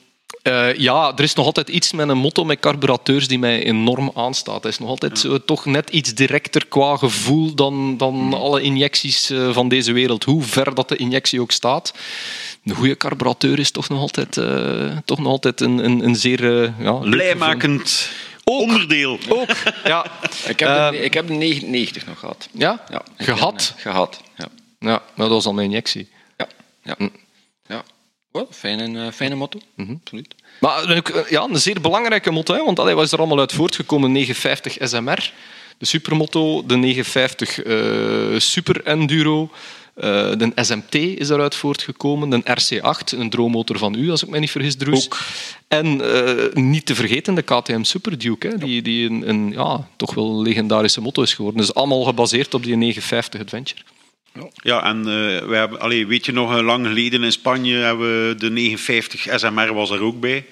[0.42, 4.12] eh, ja, er is nog altijd iets met een motto met carburateurs die mij enorm
[4.16, 4.64] aanstaat.
[4.64, 9.30] Het is nog altijd zo, toch net iets directer qua gevoel dan, dan alle injecties
[9.30, 10.24] eh, van deze wereld.
[10.24, 11.94] Hoe ver dat de injectie ook staat.
[12.66, 16.74] Een goede carburateur is toch nog altijd, eh, toch nog altijd een, een, een zeer
[16.80, 17.36] ja, leuk
[18.46, 19.20] onderdeel.
[19.30, 19.50] Ook,
[19.84, 20.06] ja.
[20.48, 22.48] Ik heb, Eh, de, ik heb de 99 nog gehad.
[22.52, 22.84] Ja?
[22.90, 23.68] Ja, Gehad?
[23.68, 24.48] heb, eh, gehad, ja.
[24.80, 26.10] Ja, maar dat was al mijn injectie.
[26.38, 26.48] Ja,
[26.84, 26.96] ja.
[26.98, 27.08] Hm.
[27.68, 27.84] ja.
[28.32, 29.60] Wel, fijne, eh, fijne motto.
[29.76, 29.94] Mhm.
[30.02, 30.36] Absoluut.
[30.60, 33.52] Maar eh, ja, een zeer belangrijke motto, hè, want allee, wat is er allemaal uit
[33.54, 34.12] voortgekomen?
[34.12, 35.32] 950 SMR,
[35.78, 39.52] de supermotto, de 950 eh, Super Enduro,
[39.96, 44.40] eh, de SMT is daaruit voortgekomen, de RC8, een droommotor van u, als ik me
[44.40, 45.10] niet vergis, Droes.
[45.68, 49.88] En eh, niet te vergeten de KTM Super Duke, hè, die, die een, een ja,
[49.96, 51.62] toch wel legendarische motto is geworden.
[51.62, 53.82] Dus allemaal gebaseerd op die 950 Adventure.
[54.54, 58.36] Ja, en eh, wij hebben, allee, weet je nog, lang geleden in Spanje hebben we
[58.36, 60.46] de 59 SMR was er ook bij.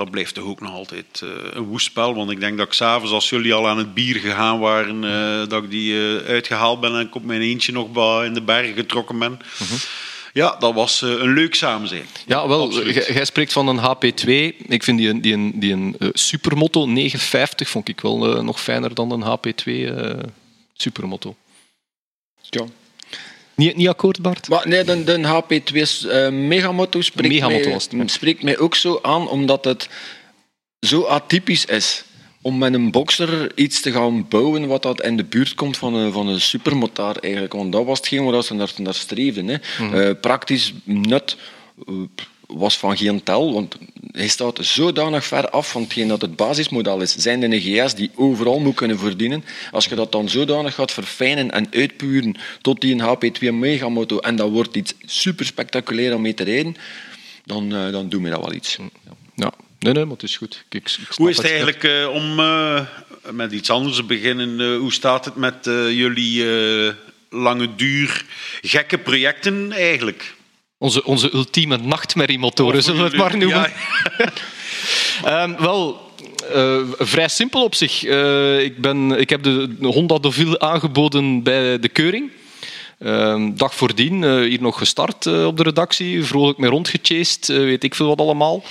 [0.00, 2.14] Dat blijft toch ook nog altijd eh, een woest spel.
[2.14, 5.48] Want ik denk dat ik s'avonds, als jullie al aan het bier gegaan waren, eh,
[5.48, 8.42] dat ik die eh, uitgehaald ben en ik op mijn eentje nog ba- in de
[8.42, 9.38] bergen getrokken ben.
[10.32, 12.06] Ja, dat was eh, een leuk samenzijn.
[12.26, 14.28] Ja, wel, jij spreekt van een HP2.
[14.68, 18.94] Ik vind die, een- die, een- die een supermotto 950 vond ik wel nog fijner
[18.94, 20.18] dan een HP2 eh,
[20.74, 21.36] supermotto.
[22.50, 22.64] Ja.
[23.60, 24.48] Niet, niet akkoord, Bart?
[24.48, 28.06] Maar nee, de, de HP2 eh Megamoto spreekt, mij, ja.
[28.06, 29.88] spreekt mij ook zo aan, omdat het
[30.80, 32.04] zo atypisch is.
[32.42, 35.94] Om met een boxer iets te gaan bouwen wat dat in de buurt komt van
[35.94, 37.52] een, van een supermotaar eigenlijk.
[37.52, 39.46] Want dat was hetgeen waar ze naar, naar streefden.
[39.48, 39.56] Hè.
[39.78, 39.94] Mhm.
[39.94, 41.36] Eh, praktisch nut
[41.86, 41.94] eh,
[42.52, 43.76] was van geen tel, want
[44.12, 47.14] hij staat zodanig ver af van hetgeen dat het basismodel is.
[47.16, 49.44] Zijn de GS die overal moet kunnen verdienen.
[49.70, 54.36] Als je dat dan zodanig gaat verfijnen en uitpuren tot die een HP2 Megamoto en
[54.36, 56.76] dat wordt iets super spectaculair om mee te rijden,
[57.44, 58.78] dan, eh, dan doen we dat wel iets.
[59.34, 59.52] Ja.
[59.78, 60.64] Nee, nee, maar het is goed.
[60.68, 62.80] Ik, ik snap Hoe is het eigenlijk eh, om eh,
[63.30, 64.60] met iets anders te beginnen?
[64.60, 66.94] eh, hoe staat het met eh, jullie eh,
[67.30, 68.24] lange duur
[68.62, 70.34] gekke projecten eigenlijk?
[70.82, 73.72] Onze, onze ultieme nachtmerriemotoren, zullen we het maar noemen.
[74.18, 74.32] Ja,
[75.42, 76.00] Ehm, wel,
[76.52, 78.04] eh, vrij simpel op zich.
[78.04, 82.30] Eh, ik, ben, ik heb de Honda Deauville aangeboden bij de keuring.
[83.00, 87.56] Ehm, dag voordien, eh, hier nog gestart eh, op de redactie, vrolijk mee rondgechased, eh,
[87.56, 88.62] weet ik veel wat allemaal.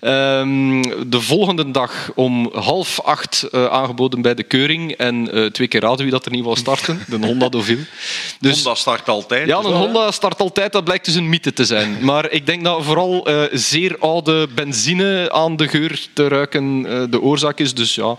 [0.00, 5.98] Ehm, de volgende dag om half acht aangeboden bij de keuring en twee keer raden
[5.98, 7.84] wie dat er niet wou starten, de Honda Deauville.
[8.40, 9.46] Dus, Honda start altijd.
[9.46, 11.98] ja, een Honda start altijd, dat blijkt dus een mythe te zijn.
[12.00, 17.58] Maar ik denk dat vooral zeer oude benzine aan de geur te ruiken de oorzaak
[17.58, 17.74] is.
[17.74, 18.16] Dus ja,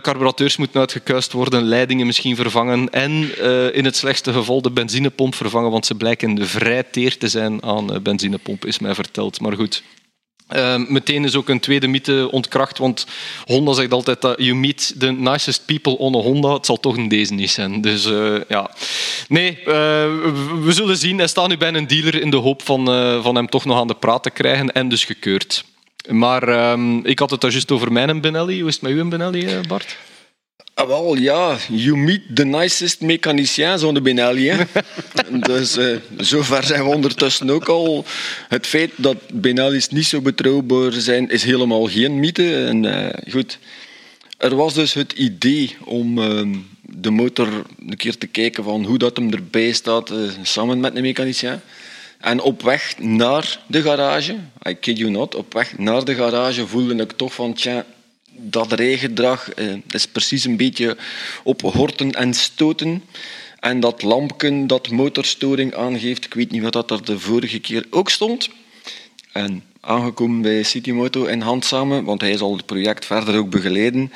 [0.00, 5.34] carburateurs moeten uitgekuist worden, leidingen misschien vervangen en eh, in het slechtste geval de benzinepomp
[5.34, 9.40] vervangen, want ze blijken vrij teer te zijn aan eh, benzinepomp, is mij verteld.
[9.40, 9.82] Maar goed.
[10.48, 13.06] Eh, meteen is ook een tweede mythe ontkracht, want
[13.44, 16.52] Honda zegt altijd dat you meet the nicest people on a Honda.
[16.52, 17.80] Het zal toch een deze niet zijn.
[17.80, 18.70] Dus eh, ja.
[19.28, 19.64] Nee, eh,
[20.62, 21.18] we- zullen zien.
[21.18, 23.78] Hij staat nu bij een dealer in de hoop van, eh, van hem toch nog
[23.80, 25.64] aan de praat te krijgen en dus gekeurd.
[26.08, 28.58] Maar ehm, ik had het daar juist over mijn Benelli.
[28.60, 29.96] Hoe is het met uw Benelli, eh, Bart?
[30.74, 34.48] Ah, wel, ja, you meet the nicest mechanicien zonder Benelli.
[34.48, 34.64] Hè.
[35.52, 38.04] dus eh, zover zijn we ondertussen ook al.
[38.48, 42.64] Het feit dat Benelli's niet zo betrouwbaar zijn, is helemaal geen mythe.
[42.64, 43.58] En, eh, goed.
[44.36, 47.48] Er was dus het idee om ehm, de motor
[47.88, 50.12] een keer te kijken van hoe dat hem erbij staat,
[50.42, 51.60] samen met een mechanicien.
[52.22, 54.36] En op weg naar de garage,
[54.68, 57.86] I kid you not, op weg naar de garage voelde ik toch van, tja,
[58.30, 60.96] dat rijgedrag eh, is precies een beetje
[61.44, 63.02] op horten en stoten.
[63.60, 67.86] En dat lampje dat motorstoring aangeeft, ik weet niet wat dat er de vorige keer
[67.90, 68.48] ook stond.
[69.32, 74.12] En aangekomen bij Citymoto in hand samen, want hij zal het project verder ook begeleiden,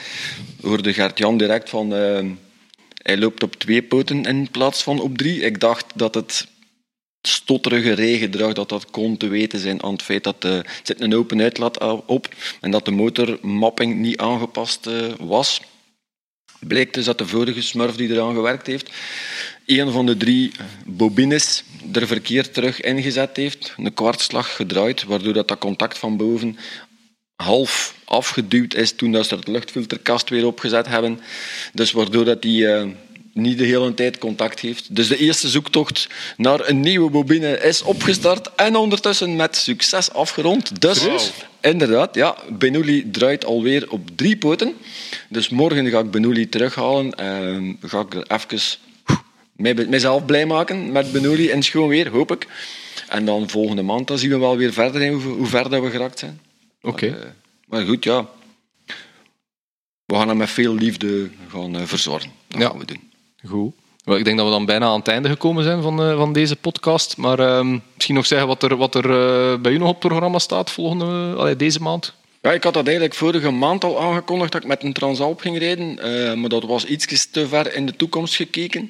[0.62, 1.94] hoorde Gert-Jan direct van...
[1.94, 2.24] eh,
[3.02, 5.40] Hij loopt op twee poten in plaats van op drie.
[5.40, 6.46] Ik dacht dat het
[7.28, 11.14] stotterige regendrag dat dat kon te weten zijn aan het feit dat er zit een
[11.14, 12.28] open uitlaat op
[12.60, 15.60] en dat de motormapping niet aangepast eh, was.
[16.60, 18.90] Blijkt dus dat de vorige smurf die eraan gewerkt heeft,
[19.66, 20.52] een van de drie
[20.86, 26.58] bobines er verkeerd terug ingezet heeft, een kwartslag gedraaid, waardoor dat, dat contact van boven
[27.36, 31.20] half afgeduwd is toen dat ze het luchtfilterkast weer opgezet hebben.
[31.72, 32.86] Dus waardoor dat die uh,
[33.36, 34.96] niet de hele tijd contact heeft.
[34.96, 40.80] Dus de eerste zoektocht naar een nieuwe bobine is opgestart en ondertussen met succes afgerond.
[40.80, 41.20] Dus wow.
[41.60, 44.74] inderdaad, ja, Benuli draait alweer op drie poten.
[45.28, 48.78] Dus morgen ga ik Benuli terughalen en ga ik er even
[49.88, 52.46] mijzelf blij maken met Benuli in schoon weer, hoop ik.
[53.08, 55.82] En dan volgende maand dan zien we wel weer verder in hoe, hoe ver dat
[55.82, 56.40] we geraakt zijn.
[56.82, 57.10] Oké.
[57.10, 57.24] Maar, uh,
[57.66, 58.28] maar, goed, ja.
[60.04, 62.30] We gaan hem met veel liefde gaan uh, verzorgen.
[62.48, 62.68] Dat ja.
[62.68, 63.05] gaan we doen.
[63.48, 63.74] Goed.
[64.04, 66.32] Well, ik denk dat we dan bijna aan het einde gekomen zijn van, uh, van
[66.32, 67.16] deze podcast.
[67.16, 70.08] Maar uh, misschien nog zeggen wat er, wat er uh, bij u nog op het
[70.08, 72.14] programma staat volgende, allee, deze maand.
[72.42, 75.58] Ja, ik had dat eigenlijk vorige maand al aangekondigd dat ik met een Transalp ging
[75.58, 75.98] rijden.
[76.08, 78.82] Uh, maar dat was iets te ver in de toekomst gekeken.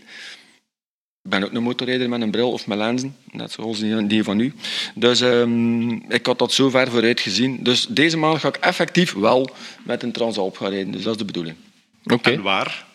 [1.22, 4.24] Ik ben ook een motorrijder met een bril of met lenzen, net zoals die, die
[4.24, 4.54] van u.
[4.94, 7.58] Dus um, ik had dat zo ver vooruit gezien.
[7.60, 9.50] Dus deze maand ga ik effectief wel
[9.82, 10.92] met een Transalp gaan rijden.
[10.92, 11.56] Dus dat is de bedoeling.
[12.04, 12.14] Oké.
[12.14, 12.32] Okay.
[12.32, 12.85] En waar?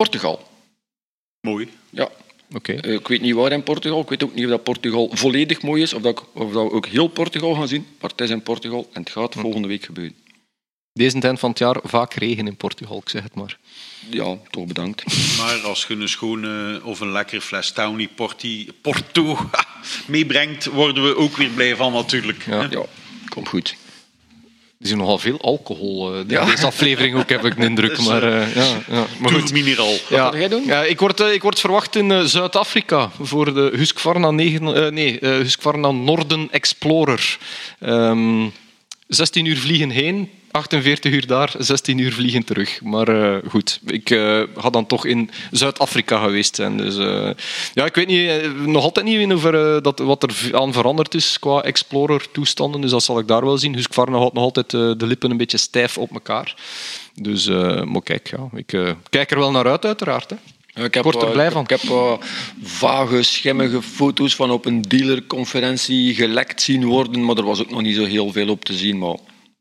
[0.00, 0.48] Portugal.
[1.40, 1.68] Mooi.
[1.90, 2.04] Ja.
[2.54, 2.56] Oké.
[2.56, 2.90] Okay.
[2.90, 4.00] Uh, ik weet niet waar in Portugal.
[4.00, 6.72] Ik weet ook niet of dat Portugal volledig mooi is, of dat, of dat we
[6.72, 7.86] ook heel Portugal gaan zien.
[8.00, 9.40] Maar het is in Portugal en het gaat hm.
[9.40, 10.16] volgende week gebeuren.
[10.92, 13.58] Deze tijd van het jaar vaak regen in Portugal, ik zeg het maar.
[14.10, 15.04] Ja, toch bedankt.
[15.38, 19.38] Maar als je een schone of een lekkere fles Towny Porti, Porto
[20.06, 22.44] meebrengt, worden we ook weer blij van natuurlijk.
[22.46, 22.84] Ja, ja
[23.28, 23.76] komt goed.
[24.80, 26.44] Er is nogal veel alcohol uh, ja.
[26.44, 27.94] deze aflevering ook, heb ik de indruk.
[27.96, 29.06] Dus, maar, uh, ja, ja.
[29.18, 29.52] maar goed.
[29.52, 29.96] Mineral.
[30.08, 30.22] Ja.
[30.22, 30.64] Wat ga jij doen?
[30.64, 35.18] Ja, ik, word, uh, ik word verwacht in uh, Zuid-Afrika voor de Husqvarna, 9, nee,
[35.20, 37.38] Husqvarna Norden Explorer.
[37.80, 38.52] Um,
[39.08, 42.82] 16 uur vliegen heen, 48 uur daar, 16 uur vliegen terug.
[42.82, 46.76] Maar uh, goed, ik uh, ga dan toch in Zuid-Afrika geweest zijn.
[46.76, 47.30] Dus uh,
[47.74, 51.38] ja, ik weet niet, nog altijd niet in hoeverre dat, wat er aan veranderd is
[51.38, 52.80] qua Explorer-toestanden.
[52.80, 53.74] Dus dat zal ik daar wel zien.
[53.74, 56.54] Husqvarna houdt nog altijd de lippen een beetje stijf op elkaar.
[57.14, 57.46] Dus,
[57.84, 60.30] maar kijk, ja, ik kijk er wel naar uit, uiteraard.
[60.30, 60.36] Hè.
[60.84, 61.62] Ik, heb, word er blij ik, van.
[61.62, 62.12] Ik heb uh,
[62.62, 67.82] vage, schimmige foto's van op een dealerconferentie gelekt zien worden, maar er was ook nog
[67.82, 68.98] niet zo heel veel op te zien.
[68.98, 69.16] Maar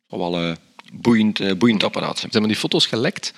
[0.08, 0.56] wel
[0.94, 2.20] boeiend, uh, boeiend apparaat.
[2.20, 3.34] Zijn maar die foto's gelekt?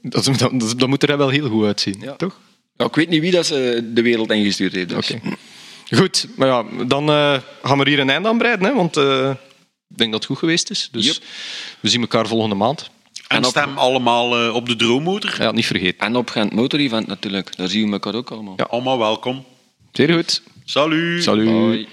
[0.00, 2.16] Dat, dat, dat, dat moet er wel heel goed uitzien, ja.
[2.16, 2.40] toch?
[2.76, 4.88] Ja, ik weet niet wie dat ze de wereld ingestuurd heeft.
[4.88, 5.10] Dus.
[5.10, 5.36] Okay.
[5.90, 9.30] Goed, maar ja, dan uh, gaan we hier een einde aan breiden, hè, want uh,
[9.88, 10.88] ik denk dat het goed geweest is.
[10.92, 11.16] Dus yep.
[11.80, 12.90] we zien elkaar volgende maand.
[13.28, 15.34] En, en stem allemaal uh, op de droommotor.
[15.38, 15.98] Ja, niet vergeten.
[15.98, 17.56] En op Gent Motor Event natuurlijk.
[17.56, 18.54] Daar zien we elkaar ook allemaal.
[18.56, 18.64] Ja.
[18.64, 19.44] Allemaal welkom.
[19.92, 20.42] Zeer goed.
[20.64, 21.22] Salut.
[21.22, 21.44] Salut.
[21.44, 21.86] Bye.